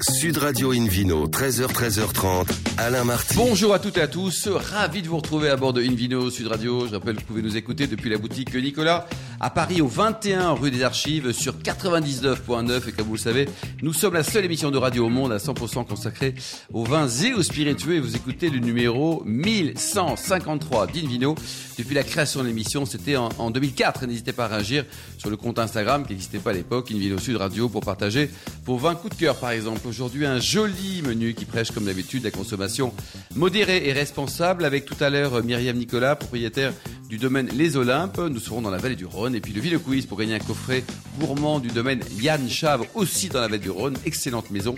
Sud 0.00 0.38
Radio 0.38 0.72
Invino, 0.72 1.28
13h, 1.28 1.66
13h30, 1.66 2.48
Alain 2.78 3.04
Marty. 3.04 3.36
Bonjour 3.36 3.74
à 3.74 3.78
toutes 3.78 3.98
et 3.98 4.00
à 4.00 4.08
tous, 4.08 4.48
ravi 4.48 5.02
de 5.02 5.08
vous 5.08 5.18
retrouver 5.18 5.50
à 5.50 5.56
bord 5.56 5.74
de 5.74 5.82
Invino 5.82 6.30
Sud 6.30 6.46
Radio. 6.46 6.86
Je 6.88 6.94
rappelle 6.94 7.16
que 7.16 7.20
vous 7.20 7.26
pouvez 7.26 7.42
nous 7.42 7.56
écouter 7.56 7.86
depuis 7.86 8.08
la 8.08 8.16
boutique 8.16 8.54
Nicolas 8.54 9.06
à 9.42 9.50
Paris 9.50 9.80
au 9.82 9.88
21 9.88 10.52
rue 10.52 10.70
des 10.70 10.84
Archives 10.84 11.32
sur 11.32 11.54
99.9 11.54 12.88
et 12.88 12.92
comme 12.92 13.08
vous 13.08 13.14
le 13.14 13.18
savez, 13.18 13.48
nous 13.82 13.92
sommes 13.92 14.14
la 14.14 14.22
seule 14.22 14.44
émission 14.44 14.70
de 14.70 14.78
radio 14.78 15.06
au 15.06 15.08
monde 15.08 15.32
à 15.32 15.38
100% 15.38 15.84
consacrée 15.84 16.36
aux 16.72 16.84
vins 16.84 17.08
et 17.08 17.34
aux 17.34 17.42
spiritueux 17.42 17.96
et 17.96 18.00
vous 18.00 18.14
écoutez 18.14 18.50
le 18.50 18.60
numéro 18.60 19.20
1153 19.26 20.86
d'Invino. 20.86 21.34
Depuis 21.76 21.94
la 21.94 22.04
création 22.04 22.40
de 22.42 22.46
l'émission, 22.46 22.86
c'était 22.86 23.16
en, 23.16 23.30
en 23.38 23.50
2004. 23.50 24.06
N'hésitez 24.06 24.32
pas 24.32 24.44
à 24.44 24.48
réagir 24.48 24.84
sur 25.18 25.28
le 25.28 25.36
compte 25.36 25.58
Instagram 25.58 26.04
qui 26.06 26.12
n'existait 26.12 26.38
pas 26.38 26.50
à 26.50 26.54
l'époque, 26.54 26.92
Invino 26.92 27.18
Sud 27.18 27.36
Radio, 27.36 27.68
pour 27.68 27.80
partager 27.80 28.30
vos 28.64 28.76
20 28.76 28.94
coups 28.94 29.16
de 29.16 29.20
cœur 29.20 29.34
par 29.34 29.50
exemple. 29.50 29.80
Aujourd'hui, 29.88 30.24
un 30.24 30.38
joli 30.38 31.02
menu 31.02 31.34
qui 31.34 31.46
prêche 31.46 31.72
comme 31.72 31.86
d'habitude 31.86 32.22
la 32.22 32.30
consommation 32.30 32.94
modérée 33.34 33.88
et 33.88 33.92
responsable 33.92 34.64
avec 34.64 34.84
tout 34.84 34.96
à 35.00 35.10
l'heure 35.10 35.42
Myriam 35.42 35.76
Nicolas, 35.76 36.14
propriétaire 36.14 36.72
du 37.08 37.18
domaine 37.18 37.48
Les 37.52 37.76
Olympes. 37.76 38.18
Nous 38.18 38.38
serons 38.38 38.62
dans 38.62 38.70
la 38.70 38.78
vallée 38.78 38.96
du 38.96 39.04
Rhône 39.04 39.31
et 39.34 39.40
puis 39.40 39.52
le 39.52 39.60
Ville 39.60 39.78
Quiz 39.78 40.06
pour 40.06 40.18
gagner 40.18 40.34
un 40.34 40.38
coffret 40.38 40.84
gourmand 41.18 41.58
du 41.58 41.68
domaine 41.68 42.00
Yann 42.20 42.48
Chave 42.48 42.84
aussi 42.94 43.28
dans 43.28 43.40
la 43.40 43.48
vallée 43.48 43.58
du 43.58 43.70
Rhône. 43.70 43.96
Excellente 44.04 44.50
maison. 44.50 44.74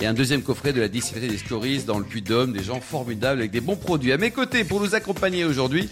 Et 0.00 0.06
un 0.06 0.14
deuxième 0.14 0.42
coffret 0.42 0.72
de 0.72 0.80
la 0.80 0.88
distillerie 0.88 1.28
des 1.28 1.38
Stories 1.38 1.84
dans 1.84 1.98
le 1.98 2.04
Puy-de-Dôme. 2.04 2.52
Des 2.52 2.62
gens 2.62 2.80
formidables 2.80 3.40
avec 3.40 3.50
des 3.50 3.60
bons 3.60 3.76
produits. 3.76 4.12
À 4.12 4.18
mes 4.18 4.30
côtés 4.30 4.64
pour 4.64 4.80
nous 4.80 4.94
accompagner 4.94 5.44
aujourd'hui, 5.44 5.88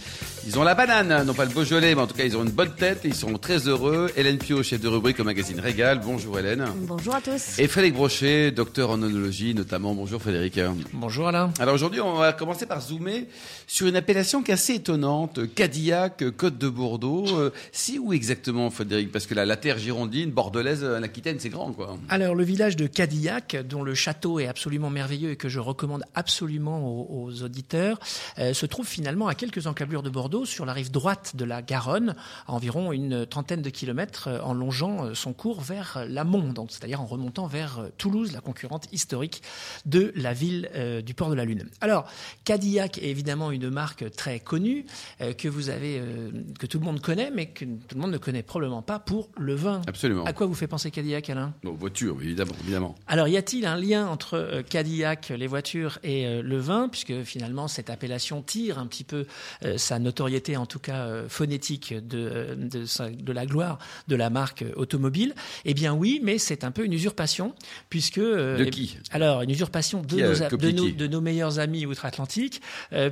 ils 0.46 0.58
ont 0.58 0.62
la 0.62 0.74
banane, 0.74 1.24
non 1.26 1.34
pas 1.34 1.44
le 1.44 1.50
Beaujolais, 1.50 1.94
mais 1.94 2.02
en 2.02 2.06
tout 2.06 2.14
cas 2.14 2.24
ils 2.24 2.36
ont 2.36 2.44
une 2.44 2.50
bonne 2.50 2.74
tête 2.74 3.04
et 3.04 3.08
ils 3.08 3.14
sont 3.14 3.36
très 3.38 3.66
heureux. 3.66 4.10
Hélène 4.16 4.38
Pio, 4.38 4.62
chef 4.62 4.80
de 4.80 4.88
rubrique 4.88 5.18
au 5.18 5.24
magazine 5.24 5.58
Régal. 5.58 6.00
Bonjour 6.04 6.38
Hélène. 6.38 6.64
Bonjour 6.82 7.14
à 7.16 7.20
tous. 7.20 7.58
Et 7.58 7.66
Frédéric 7.66 7.94
Brochet, 7.94 8.52
docteur 8.52 8.90
en 8.90 9.02
onologie 9.02 9.54
notamment. 9.54 9.94
Bonjour 9.94 10.22
Frédéric. 10.22 10.60
Bonjour 10.92 11.28
Alain. 11.28 11.52
Alors 11.58 11.74
aujourd'hui, 11.74 12.00
on 12.00 12.14
va 12.14 12.32
commencer 12.32 12.66
par 12.66 12.80
zoomer 12.80 13.26
sur 13.66 13.88
une 13.88 13.96
appellation 13.96 14.42
qui 14.42 14.52
est 14.52 14.54
assez 14.54 14.74
étonnante, 14.74 15.40
Cadillac, 15.54 16.24
Côte 16.36 16.58
de 16.58 16.68
Bordeaux. 16.68 17.26
Euh, 17.36 17.50
si 17.72 17.98
exactement 18.12 18.70
Frédéric? 18.70 19.12
Parce 19.12 19.26
que 19.26 19.34
la, 19.34 19.56
terre 19.56 19.78
girondine, 19.78 20.30
bordelaise, 20.30 20.84
l'Aquitaine, 20.84 21.38
c'est 21.40 21.48
grand 21.48 21.72
quoi. 21.72 21.96
Alors 22.08 22.34
le 22.34 22.44
village 22.44 22.76
de 22.76 22.86
Cadillac, 22.86 23.56
dont 23.68 23.82
le 23.82 23.94
château 23.94 24.38
est 24.40 24.46
absolument 24.46 24.90
merveilleux 24.90 25.30
et 25.30 25.36
que 25.36 25.48
je 25.48 25.60
recommande 25.60 26.04
absolument 26.14 27.10
aux, 27.10 27.42
auditeurs, 27.42 27.98
euh, 28.38 28.54
se 28.54 28.66
trouve 28.66 28.86
finalement 28.86 29.28
à 29.28 29.34
quelques 29.34 29.66
encablures 29.66 30.02
de 30.02 30.10
Bordeaux, 30.10 30.44
sur 30.44 30.64
la 30.66 30.72
rive 30.72 30.90
droite 30.90 31.36
de 31.36 31.44
la 31.44 31.62
Garonne, 31.62 32.14
à 32.46 32.52
environ 32.52 32.92
une 32.92 33.26
trentaine 33.26 33.62
de 33.62 33.70
kilomètres 33.70 34.28
euh, 34.28 34.40
en 34.40 34.54
longeant 34.54 35.14
son 35.14 35.32
cours 35.32 35.60
vers 35.60 36.04
l'amont, 36.08 36.52
donc 36.52 36.70
c'est-à-dire 36.70 37.00
en 37.00 37.06
remontant 37.06 37.46
vers 37.46 37.88
Toulouse, 37.98 38.32
la 38.32 38.40
concurrente 38.40 38.86
historique 38.92 39.42
de 39.84 40.12
la 40.14 40.32
ville 40.32 40.70
euh, 40.74 41.02
du 41.02 41.14
port 41.14 41.30
de 41.30 41.34
la 41.34 41.44
Lune. 41.44 41.68
Alors 41.80 42.10
Cadillac 42.44 42.98
est 42.98 43.08
évidemment 43.08 43.50
une 43.50 43.70
marque 43.70 44.10
très 44.12 44.40
connue 44.40 44.86
euh, 45.20 45.32
que 45.32 45.48
vous 45.48 45.70
avez, 45.70 45.98
euh, 45.98 46.30
que 46.58 46.66
tout 46.66 46.78
le 46.78 46.84
monde 46.84 47.00
connaît, 47.00 47.30
mais 47.30 47.46
que 47.46 47.64
le 47.96 48.02
monde 48.02 48.12
ne 48.12 48.18
connaît 48.18 48.42
probablement 48.42 48.82
pas 48.82 48.98
pour 48.98 49.30
le 49.38 49.54
vin. 49.54 49.80
Absolument. 49.86 50.24
À 50.24 50.34
quoi 50.34 50.46
vous 50.46 50.54
fait 50.54 50.66
penser 50.66 50.90
Cadillac, 50.90 51.30
Alain? 51.30 51.54
Nos 51.64 51.72
voitures, 51.72 52.18
évidemment, 52.20 52.52
évidemment. 52.62 52.94
Alors, 53.06 53.26
y 53.26 53.38
a-t-il 53.38 53.64
un 53.64 53.76
lien 53.76 54.06
entre 54.06 54.34
euh, 54.34 54.62
Cadillac, 54.62 55.32
les 55.34 55.46
voitures, 55.46 55.98
et 56.02 56.26
euh, 56.26 56.42
le 56.42 56.58
vin, 56.58 56.90
puisque 56.90 57.22
finalement 57.22 57.68
cette 57.68 57.88
appellation 57.88 58.42
tire 58.42 58.78
un 58.78 58.86
petit 58.86 59.02
peu 59.02 59.24
euh, 59.64 59.78
sa 59.78 59.98
notoriété, 59.98 60.58
en 60.58 60.66
tout 60.66 60.78
cas 60.78 61.26
phonétique, 61.28 61.94
de, 61.94 62.54
de, 62.54 63.32
la 63.32 63.46
gloire 63.46 63.78
de 64.08 64.16
la 64.16 64.28
marque 64.28 64.64
automobile 64.76 65.34
Eh 65.64 65.72
bien, 65.72 65.94
oui, 65.94 66.20
mais 66.22 66.36
c'est 66.36 66.64
un 66.64 66.72
peu 66.72 66.84
une 66.84 66.92
usurpation, 66.92 67.54
puisque 67.88 68.20
De 68.20 68.64
qui? 68.64 68.98
Alors, 69.10 69.40
une 69.40 69.50
usurpation 69.50 70.02
de, 70.02 70.16
nos, 70.16 70.56
de, 70.58 70.70
nos, 70.70 70.84
qui? 70.84 70.92
de 70.92 71.06
nos 71.06 71.22
meilleurs 71.22 71.60
amis 71.60 71.86
outre-Atlantique, 71.86 72.60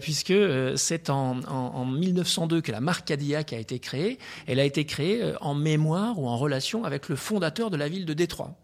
puisque 0.03 0.35
c'est 0.77 1.09
en, 1.09 1.41
en, 1.45 1.55
en 1.55 1.87
1902 1.87 2.61
que 2.61 2.71
la 2.73 2.81
marque 2.81 3.07
Cadillac 3.07 3.55
a 3.55 3.59
été 3.59 3.79
créée. 3.79 4.19
Elle 4.47 4.61
a 4.61 4.65
été 4.65 4.74
créée 4.83 5.23
euh, 5.23 5.37
en 5.41 5.55
mémoire 5.55 6.19
ou 6.19 6.27
en 6.27 6.37
relation 6.37 6.83
avec 6.83 7.09
le 7.09 7.15
fondateur 7.15 7.71
de 7.71 7.77
la 7.77 7.89
ville 7.89 8.05
de 8.05 8.15
Détroit 8.15 8.57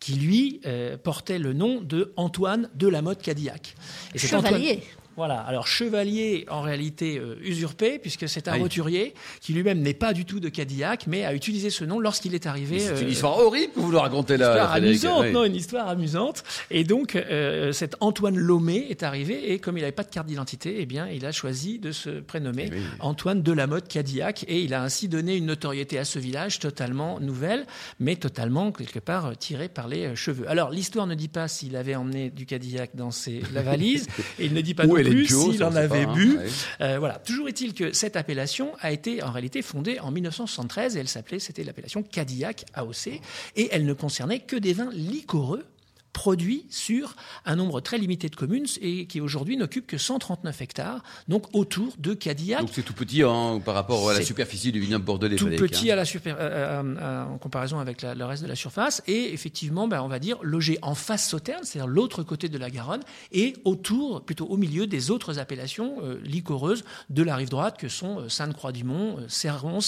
qui 0.00 0.14
lui 0.14 0.60
euh, 0.66 0.96
portait 0.96 1.38
le 1.38 1.52
nom 1.52 1.80
de 1.80 2.12
Antoine 2.16 2.70
de 2.74 2.88
la 2.88 3.02
Motte 3.02 3.22
Cadillac. 3.22 3.74
Et 4.14 4.18
Chevalier. 4.18 4.82
Voilà, 5.18 5.40
alors 5.40 5.66
chevalier 5.66 6.46
en 6.48 6.60
réalité 6.62 7.18
euh, 7.18 7.34
usurpé, 7.42 7.98
puisque 7.98 8.28
c'est 8.28 8.46
un 8.46 8.52
Aïe. 8.52 8.60
roturier 8.60 9.14
qui 9.40 9.52
lui-même 9.52 9.80
n'est 9.80 9.92
pas 9.92 10.12
du 10.12 10.24
tout 10.24 10.38
de 10.38 10.48
Cadillac, 10.48 11.08
mais 11.08 11.24
a 11.24 11.34
utilisé 11.34 11.70
ce 11.70 11.84
nom 11.84 11.98
lorsqu'il 11.98 12.36
est 12.36 12.46
arrivé. 12.46 12.78
C'est 12.78 13.00
une 13.00 13.08
euh, 13.08 13.10
histoire 13.10 13.36
horrible 13.36 13.72
que 13.72 13.80
vous 13.80 13.90
nous 13.90 13.98
racontez 13.98 14.34
une 14.34 14.40
là, 14.42 14.50
histoire 14.52 14.70
Frédéric. 14.70 15.04
amusante, 15.04 15.24
Oui. 15.24 15.32
non, 15.32 15.44
une 15.44 15.56
histoire 15.56 15.88
amusante. 15.88 16.44
Et 16.70 16.84
donc, 16.84 17.16
euh, 17.16 17.72
cet 17.72 17.96
Antoine 17.98 18.36
Lomé 18.38 18.86
est 18.90 19.02
arrivé 19.02 19.52
et 19.52 19.58
comme 19.58 19.76
il 19.76 19.80
n'avait 19.80 19.90
pas 19.90 20.04
de 20.04 20.08
carte 20.10 20.28
d'identité, 20.28 20.76
eh 20.78 20.86
bien, 20.86 21.08
il 21.08 21.26
a 21.26 21.32
choisi 21.32 21.80
de 21.80 21.90
se 21.90 22.10
prénommer 22.20 22.68
Eh 22.70 22.74
oui. 22.76 22.80
Antoine 23.00 23.42
Delamotte 23.42 23.88
Cadillac 23.88 24.44
et 24.46 24.60
il 24.60 24.72
a 24.72 24.84
ainsi 24.84 25.08
donné 25.08 25.34
une 25.34 25.46
notoriété 25.46 25.98
à 25.98 26.04
ce 26.04 26.20
village 26.20 26.60
totalement 26.60 27.18
nouvelle, 27.18 27.66
mais 27.98 28.14
totalement 28.14 28.70
quelque 28.70 29.00
part 29.00 29.36
tirée 29.36 29.68
par 29.68 29.88
les 29.88 30.06
euh, 30.06 30.14
cheveux. 30.14 30.48
Alors, 30.48 30.70
l'histoire 30.70 31.08
ne 31.08 31.16
dit 31.16 31.26
pas 31.26 31.48
s'il 31.48 31.74
avait 31.74 31.96
emmené 31.96 32.30
du 32.30 32.46
Cadillac 32.46 32.90
dans 32.94 33.10
ses, 33.10 33.42
la 33.52 33.62
valise 33.62 34.06
et 34.38 34.44
il 34.46 34.54
ne 34.54 34.60
dit 34.60 34.74
pas 34.74 34.86
non 34.86 34.96
Hélène 34.96 35.07
plus 35.10 35.26
s'il 35.26 35.64
en 35.64 35.74
avait 35.74 36.04
pas, 36.04 36.10
hein. 36.10 36.14
bu. 36.14 36.36
Ouais. 36.36 36.46
Euh, 36.80 36.98
voilà. 36.98 37.18
Toujours 37.18 37.48
est-il 37.48 37.74
que 37.74 37.92
cette 37.92 38.16
appellation 38.16 38.72
a 38.80 38.92
été 38.92 39.22
en 39.22 39.30
réalité 39.30 39.62
fondée 39.62 39.98
en 40.00 40.10
1973 40.10 40.96
et 40.96 41.00
elle 41.00 41.08
s'appelait, 41.08 41.38
c'était 41.38 41.64
l'appellation 41.64 42.02
Cadillac 42.02 42.64
AOC 42.74 43.20
et 43.56 43.68
elle 43.70 43.84
ne 43.84 43.92
concernait 43.92 44.40
que 44.40 44.56
des 44.56 44.72
vins 44.72 44.90
liquoreux 44.92 45.64
produits 46.12 46.66
sur 46.70 47.14
un 47.44 47.56
nombre 47.56 47.80
très 47.80 47.98
limité 47.98 48.28
de 48.28 48.36
communes 48.36 48.66
et 48.80 49.06
qui 49.06 49.20
aujourd'hui 49.20 49.56
n'occupent 49.56 49.86
que 49.86 49.98
139 49.98 50.60
hectares, 50.62 51.02
donc 51.28 51.44
autour 51.54 51.94
de 51.98 52.14
Cadillac. 52.14 52.60
Donc 52.60 52.70
c'est 52.72 52.82
tout 52.82 52.92
petit 52.94 53.22
hein, 53.22 53.60
par 53.64 53.74
rapport 53.74 54.08
à 54.10 54.14
la 54.14 54.22
superficie 54.22 54.72
du 54.72 54.80
vignoble 54.80 55.04
bordelais. 55.04 55.36
tout 55.36 55.46
petit 55.48 55.90
hein. 55.90 55.94
à 55.94 55.96
la 55.96 56.04
super, 56.04 56.36
euh, 56.38 56.40
euh, 56.40 56.94
euh, 56.98 57.24
en 57.24 57.38
comparaison 57.38 57.78
avec 57.78 58.02
la- 58.02 58.14
le 58.14 58.24
reste 58.24 58.42
de 58.42 58.48
la 58.48 58.56
surface 58.56 59.02
et 59.06 59.32
effectivement 59.32 59.86
ben, 59.88 60.02
on 60.02 60.08
va 60.08 60.18
dire 60.18 60.38
logé 60.42 60.78
en 60.82 60.94
face 60.94 61.28
sauterne 61.28 61.60
c'est-à-dire 61.64 61.86
l'autre 61.88 62.22
côté 62.22 62.48
de 62.48 62.58
la 62.58 62.70
Garonne 62.70 63.02
et 63.32 63.54
autour 63.64 64.22
plutôt 64.22 64.46
au 64.46 64.56
milieu 64.56 64.86
des 64.86 65.10
autres 65.10 65.38
appellations 65.38 65.96
euh, 66.02 66.18
liquoreuses 66.24 66.84
de 67.10 67.22
la 67.22 67.36
rive 67.36 67.48
droite 67.50 67.78
que 67.78 67.88
sont 67.88 68.28
Sainte-Croix-du-Mont, 68.28 69.18
Servons 69.28 69.78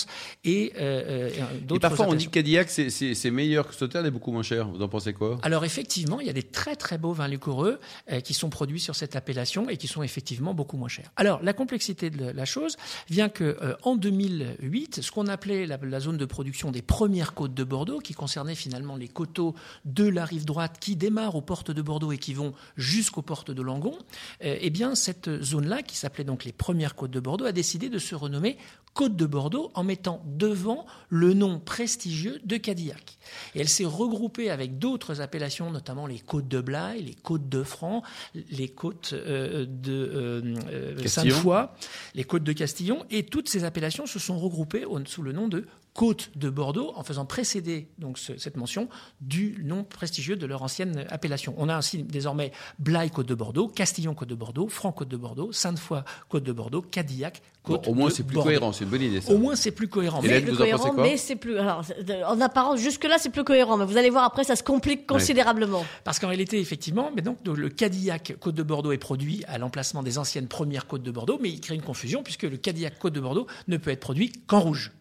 et 0.45 0.73
euh, 0.79 1.29
Et 1.29 1.61
d'autres 1.65 1.81
parfois 1.81 2.07
on 2.09 2.15
dit 2.15 2.27
que 2.27 2.31
Cadillac 2.33 2.71
c'est- 2.71 3.31
meilleur 3.31 3.69
que 3.69 3.75
Sauternes 3.75 4.07
et 4.07 4.11
beaucoup 4.11 4.33
moins 4.33 4.43
cher. 4.43 4.69
Vous 4.69 4.83
en 4.83 4.89
pensez 4.89 5.13
quoi? 5.13 5.39
Alors 5.43 5.65
effectivement, 5.65 6.10
il 6.19 6.27
y 6.27 6.31
a 6.31 6.33
des 6.33 6.43
très 6.43 6.75
très 6.75 6.99
beaux 6.99 7.13
vins 7.13 7.29
liquoreux 7.29 7.79
euh, 8.11 8.21
qui 8.21 8.35
sont 8.35 8.51
produits 8.51 8.81
sur 8.81 8.97
cette 8.97 9.15
appellation 9.15 9.69
et 9.69 9.77
qui 9.77 9.87
sont 9.87 10.03
effectivement 10.03 10.55
beaucoup 10.55 10.77
moins 10.77 10.89
chers. 10.89 11.11
Alors 11.17 11.43
la 11.43 11.53
complexité 11.53 12.11
de 12.11 12.31
la 12.31 12.45
chose 12.45 12.77
vient 13.09 13.29
que 13.29 13.59
euh, 13.63 13.77
en 13.83 13.97
2008, 13.97 15.03
ce 15.03 15.11
qu'on 15.13 15.27
appelait 15.27 15.67
la, 15.67 16.01
zone 16.01 16.17
de 16.17 16.25
production 16.25 16.71
des 16.71 16.83
premières 16.83 17.35
côtes 17.35 17.55
de 17.55 17.65
Bordeaux, 17.65 17.99
qui 17.99 18.15
concernait 18.15 18.55
finalement 18.55 18.97
les 18.97 19.09
coteaux 19.09 19.55
de 19.85 20.09
la 20.09 20.25
rive 20.25 20.45
droite 20.45 20.79
qui 20.81 20.97
démarrent 20.97 21.37
aux 21.37 21.43
portes 21.43 21.71
de 21.71 21.83
Bordeaux 21.83 22.13
et 22.13 22.19
qui 22.19 22.35
vont 22.35 22.55
jusqu'aux 22.77 23.23
portes 23.23 23.51
de 23.51 23.63
Langon, 23.63 23.97
euh, 24.45 24.57
eh 24.61 24.71
bien 24.71 24.95
cette 24.95 25.43
zone-là, 25.43 25.83
qui 25.83 25.97
s'appelait 25.97 26.25
donc 26.25 26.45
les 26.45 26.53
premières 26.53 26.95
côtes 26.95 27.11
de 27.11 27.21
Bordeaux, 27.21 27.45
a 27.45 27.53
décidé 27.53 27.89
de 27.89 27.99
se 27.99 28.15
renommer 28.15 28.57
Côte 28.93 29.17
de 29.17 29.27
Bordeaux 29.27 29.71
en 29.75 29.85
mettant 29.85 30.23
devant 30.27 30.85
le 31.09 31.33
nom 31.33 31.61
prestigieux 31.61 32.41
de 32.45 32.57
Cadillac. 32.57 33.19
Et 33.55 33.61
elle 33.61 33.69
s'est 33.69 33.85
regroupée 33.85 34.51
avec 34.51 34.79
d'autres 34.79 35.21
appellations, 35.21 35.71
notamment 35.71 36.07
les 36.07 36.19
côtes 36.19 36.49
de 36.49 36.61
Blaye, 36.61 37.03
les 37.03 37.15
côtes 37.15 37.49
de 37.49 37.63
Franc, 37.63 38.03
les 38.51 38.69
côtes 38.69 39.13
euh, 39.13 39.65
de 39.69 39.93
euh, 39.93 40.57
euh. 40.71 41.07
Sainte-Foy, 41.07 41.71
les 42.15 42.25
côtes 42.25 42.43
de 42.43 42.53
Castillon, 42.53 43.05
et 43.11 43.25
toutes 43.25 43.49
ces 43.49 43.65
appellations 43.65 44.07
se 44.07 44.19
sont 44.19 44.39
regroupées 44.39 44.85
sous 45.07 45.23
le 45.23 45.33
nom 45.33 45.49
de 45.49 45.67
Côte 45.93 46.31
de 46.37 46.49
Bordeaux, 46.51 46.93
en 46.95 47.03
faisant 47.03 47.25
précéder 47.25 47.89
donc 47.99 48.17
ce- 48.17 48.39
cette 48.39 48.57
mention 48.57 48.89
du 49.21 49.59
nom 49.65 49.83
prestigieux 49.83 50.37
de 50.37 50.47
leur 50.47 50.63
ancienne 50.63 51.05
appellation. 51.11 51.53
On 51.59 51.69
a 51.69 51.75
ainsi 51.75 52.05
désormais 52.05 52.53
Blaye 52.79 53.11
Côte 53.11 53.27
de 53.27 53.35
Bordeaux, 53.35 53.67
Castillon 53.67 54.15
Côte 54.15 54.29
de 54.29 54.37
Bordeaux, 54.37 54.69
Franc 54.69 54.93
Côte 54.93 55.09
de 55.09 55.17
Bordeaux, 55.17 55.51
Sainte-Foy 55.53 56.03
Côte 56.29 56.45
de 56.45 56.53
Bordeaux, 56.53 56.81
Cadillac 56.83 57.43
Bon, 57.65 57.75
Côte 57.75 57.89
Au 57.89 57.95
moins 57.95 58.09
de 58.09 58.15
c'est 58.15 58.23
plus 58.23 58.35
Bordeaux. 58.37 58.49
cohérent, 58.49 58.73
c'est 58.73 58.85
une 58.85 58.91
bonne 58.91 59.03
idée 59.03 59.21
ça. 59.21 59.33
Au 59.33 59.39
moins 59.39 59.57
c'est 59.57 59.73
plus 59.73 59.89
cohérent. 59.89 60.21
Et 60.23 60.29
Mais 60.29 60.29
là, 60.29 60.35
C'est 60.37 60.43
plus 60.47 60.51
vous 60.53 60.55
en 60.55 60.59
pensez 60.65 60.71
cohérent, 60.71 60.95
quoi 60.95 61.03
mais 61.05 61.17
c'est 61.19 61.37
plus. 61.37 61.59
Alors, 61.59 61.85
en 62.27 62.41
apparence, 62.41 62.81
jusque-là, 62.81 63.17
c'est 63.19 63.29
plus 63.31 63.45
cohérent. 63.45 63.77
Mais 63.77 63.85
vous 63.85 63.97
allez 63.99 64.09
voir 64.11 64.25
après, 64.25 64.45
ça 64.45 64.57
se 64.57 64.63
complique 64.63 65.07
considérablement. 65.07 65.85
Parce 66.05 66.19
qu'en 66.19 66.29
réalité, 66.29 66.59
effectivement, 66.61 67.11
mais 67.15 67.21
donc 67.21 67.39
le 67.47 67.69
Cadillac 67.69 68.37
Côte 68.41 68.55
de 68.55 68.63
Bordeaux 68.63 68.93
est 68.93 68.99
produit 68.99 69.45
à 69.49 69.59
l'emplacement 69.59 70.03
des 70.03 70.17
anciennes 70.19 70.47
premières 70.49 70.87
côtes 70.87 71.03
de 71.03 71.11
Bordeaux, 71.11 71.39
mais 71.43 71.51
il 71.51 71.61
crée 71.61 71.75
une 71.75 71.83
confusion 71.83 72.23
puisque 72.23 72.45
le 72.45 72.57
Cadillac 72.57 72.99
Côte 72.99 73.13
de 73.13 73.21
Bordeaux 73.21 73.47
ne 73.69 73.77
peut 73.77 73.91
être 73.91 74.01
produit 74.01 74.33
qu'en 74.47 74.61
rouge. 74.61 74.93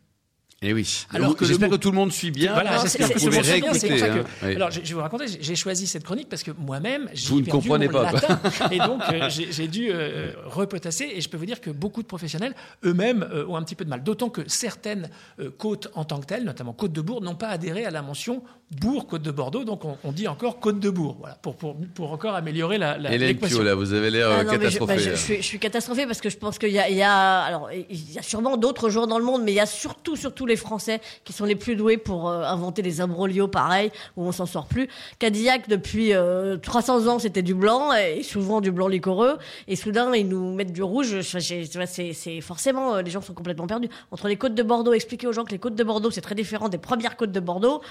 Eh 0.62 0.74
oui. 0.74 1.06
Alors 1.14 1.36
que 1.38 1.44
le 1.44 1.48
j'espère 1.48 1.70
que 1.70 1.76
tout 1.76 1.90
le 1.90 1.96
monde 1.96 2.12
suit 2.12 2.32
bien. 2.32 2.54
Voilà, 2.54 2.80
j'espère 2.82 3.08
c'est- 3.08 3.14
que 3.14 3.20
pouvez 3.20 3.44
ça 3.44 3.60
bien, 3.60 3.74
c'est. 3.74 4.12
Oui. 4.44 4.56
Alors, 4.56 4.72
je, 4.72 4.82
vais 4.82 4.94
vous 4.94 5.00
raconter, 5.00 5.26
j'ai- 5.40 5.56
choisi 5.56 5.88
cette 5.88 6.04
chronique 6.04 6.28
parce 6.28 6.44
que 6.44 6.52
moi-même, 6.52 7.10
j'ai 7.14 7.30
Vous 7.30 7.40
ne 7.40 7.46
perdu 7.46 7.62
comprenez 7.70 7.88
mon 7.88 7.94
pas, 7.94 8.12
latin 8.12 8.40
et 8.72 8.78
donc 8.80 9.02
euh, 9.12 9.30
j'ai 9.30 9.68
dû 9.70 9.90
euh, 9.90 10.34
repotasser 10.46 11.10
et 11.16 11.22
je 11.22 11.30
peux 11.30 11.38
vous 11.38 11.46
dire 11.46 11.62
que 11.62 11.70
beaucoup 11.70 12.02
de 12.02 12.08
professionnels 12.08 12.54
eux-mêmes 12.84 13.24
euh, 13.32 13.46
ont 13.48 13.56
un 13.56 13.64
petit 13.64 13.76
peu 13.76 13.86
de 13.86 13.90
mal. 13.90 14.04
D'autant 14.04 14.30
que 14.30 14.42
certaines 14.48 15.10
euh, 15.40 15.50
côtes 15.50 15.90
en 15.96 16.04
tant 16.04 16.20
que 16.20 16.26
telles, 16.26 16.44
notamment 16.44 16.74
Côte 16.74 16.92
de 16.92 17.02
Bourg, 17.02 17.22
n'ont 17.22 17.36
pas 17.36 17.48
adhéré 17.50 17.86
à 17.86 17.92
la 17.92 18.02
mention 18.02 18.44
Bourg, 18.72 19.08
Côte 19.08 19.24
de 19.24 19.32
Bordeaux, 19.32 19.64
donc 19.64 19.84
on, 19.84 19.98
on 20.04 20.12
dit 20.12 20.28
encore 20.28 20.60
Côte 20.60 20.80
de 20.80 20.92
Bourg, 20.92 21.16
voilà, 21.20 21.34
pour, 21.42 21.56
pour, 21.56 21.76
pour 21.96 22.12
encore 22.12 22.36
améliorer 22.36 22.78
la, 22.78 23.00
la 23.00 23.12
Hélène. 23.12 23.36
Pio, 23.38 23.64
là, 23.64 23.74
vous 23.74 23.94
avez 23.94 24.12
l'air 24.12 24.30
Ah 24.32 24.40
euh, 24.42 24.44
non, 24.44 24.52
mais 24.60 24.70
je, 24.70 24.78
bah, 24.80 24.86
catastrophée. 24.86 25.00
je- 25.00 25.16
suis, 25.16 25.36
je 25.38 25.42
suis 25.42 25.58
catastrophée 25.60 26.06
parce 26.06 26.22
que 26.22 26.30
je 26.30 26.38
pense 26.38 26.60
qu'il 26.60 26.70
y 26.70 26.78
a, 26.78 26.88
il 26.88 26.96
y 26.96 27.02
a, 27.02 27.40
alors 27.42 27.72
il 27.72 28.12
y 28.14 28.20
a 28.20 28.22
sûrement 28.22 28.58
d'autres 28.58 28.90
joueurs 28.92 29.08
dans 29.08 29.18
le 29.18 29.26
monde, 29.26 29.42
mais 29.44 29.52
il 29.54 29.56
y 29.56 29.60
a 29.60 29.66
surtout, 29.66 30.16
surtout 30.16 30.46
les 30.46 30.56
Français 30.56 31.02
qui 31.24 31.34
sont 31.34 31.46
les 31.46 31.56
plus 31.56 31.76
doués 31.76 31.98
pour 31.98 32.30
euh, 32.30 32.44
inventer 32.44 32.84
des 32.84 33.02
imbroglios 33.02 33.48
pareils 33.48 33.92
où 34.16 34.24
on 34.24 34.32
s'en 34.32 34.46
sort 34.46 34.68
plus. 34.68 34.88
Cadillac 35.18 35.68
depuis 35.68 36.14
euh, 36.14 36.58
300 36.58 37.08
ans 37.08 37.18
c'était 37.18 37.42
du 37.42 37.56
blanc 37.56 37.92
et 37.94 38.22
souvent 38.22 38.62
du 38.62 38.72
blanc 38.72 38.88
liquoreux 38.88 39.40
et 39.68 39.76
soudain 39.76 40.14
ils 40.14 40.28
nous 40.28 40.54
mettent 40.54 40.74
du 40.74 40.84
rouge. 40.84 41.22
C'est 41.22 42.42
forcément 42.42 42.96
euh, 42.96 43.02
les 43.02 43.10
gens 43.10 43.22
sont 43.22 43.34
complètement 43.34 43.66
perdus 43.66 43.90
entre 44.12 44.28
les 44.28 44.36
côtes 44.36 44.54
de 44.56 44.62
Bordeaux. 44.64 44.94
Expliquer 44.94 45.26
aux 45.26 45.34
gens 45.34 45.44
que 45.44 45.52
les 45.52 45.60
côtes 45.60 45.76
de 45.76 45.84
Bordeaux 45.84 46.12
c'est 46.12 46.22
très 46.22 46.36
différent 46.36 46.70
des 46.70 46.78
premières 46.78 47.18
côtes 47.18 47.32
de 47.32 47.40
Bordeaux. 47.40 47.82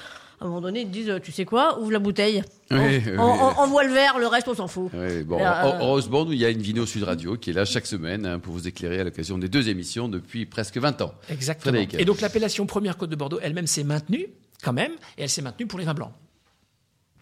À 0.41 0.45
un 0.45 0.49
moment 0.49 0.61
donné, 0.61 0.83
ils 0.83 0.87
te 0.87 0.93
disent, 0.93 1.13
tu 1.23 1.33
sais 1.33 1.45
quoi, 1.45 1.81
ouvre 1.81 1.91
la 1.91 1.99
bouteille, 1.99 2.43
Oui, 2.71 2.77
On- 2.79 2.85
oui, 2.85 3.03
on- 3.19 3.33
oui. 3.33 3.39
on- 3.41 3.61
envoie 3.61 3.83
le 3.85 3.93
verre, 3.93 4.19
le 4.19 4.27
reste 4.29 4.47
on 4.49 4.55
s'en 4.55 4.69
fout. 4.69 4.91
Oui, 4.95 5.23
bon, 5.25 5.39
Là, 5.39 5.67
euh, 5.67 5.79
heureusement, 5.81 6.25
nous, 6.25 6.33
il 6.33 6.39
y 6.39 6.45
a 6.45 6.51
une 6.51 6.63
Vino 6.63 6.87
Sud 6.87 7.03
Radio 7.03 7.37
qui 7.37 7.51
est 7.51 7.53
là 7.53 7.65
chaque 7.65 7.87
semaine 7.87 8.25
hein, 8.25 8.39
pour 8.39 8.53
vous 8.53 8.69
éclairer 8.69 9.01
à 9.01 9.05
l'occasion 9.05 9.37
des 9.37 9.49
deux 9.49 9.69
émissions 9.69 10.09
depuis 10.09 10.47
presque 10.47 10.77
20 10.79 11.01
ans. 11.03 11.13
Exactement. 11.29 11.73
Frédéric. 11.73 12.01
Et 12.01 12.05
donc 12.05 12.21
l'appellation 12.21 12.67
première 12.67 12.97
Côte 12.97 13.11
de 13.11 13.17
Bordeaux 13.17 13.39
elle-même 13.43 13.67
s'est 13.67 13.83
maintenue 13.85 14.27
quand 14.63 14.73
même, 14.73 14.93
et 15.17 15.23
elle 15.23 15.29
s'est 15.29 15.43
maintenue 15.43 15.67
pour 15.67 15.79
les 15.81 15.85
vins 15.85 15.95
blancs. 15.95 16.13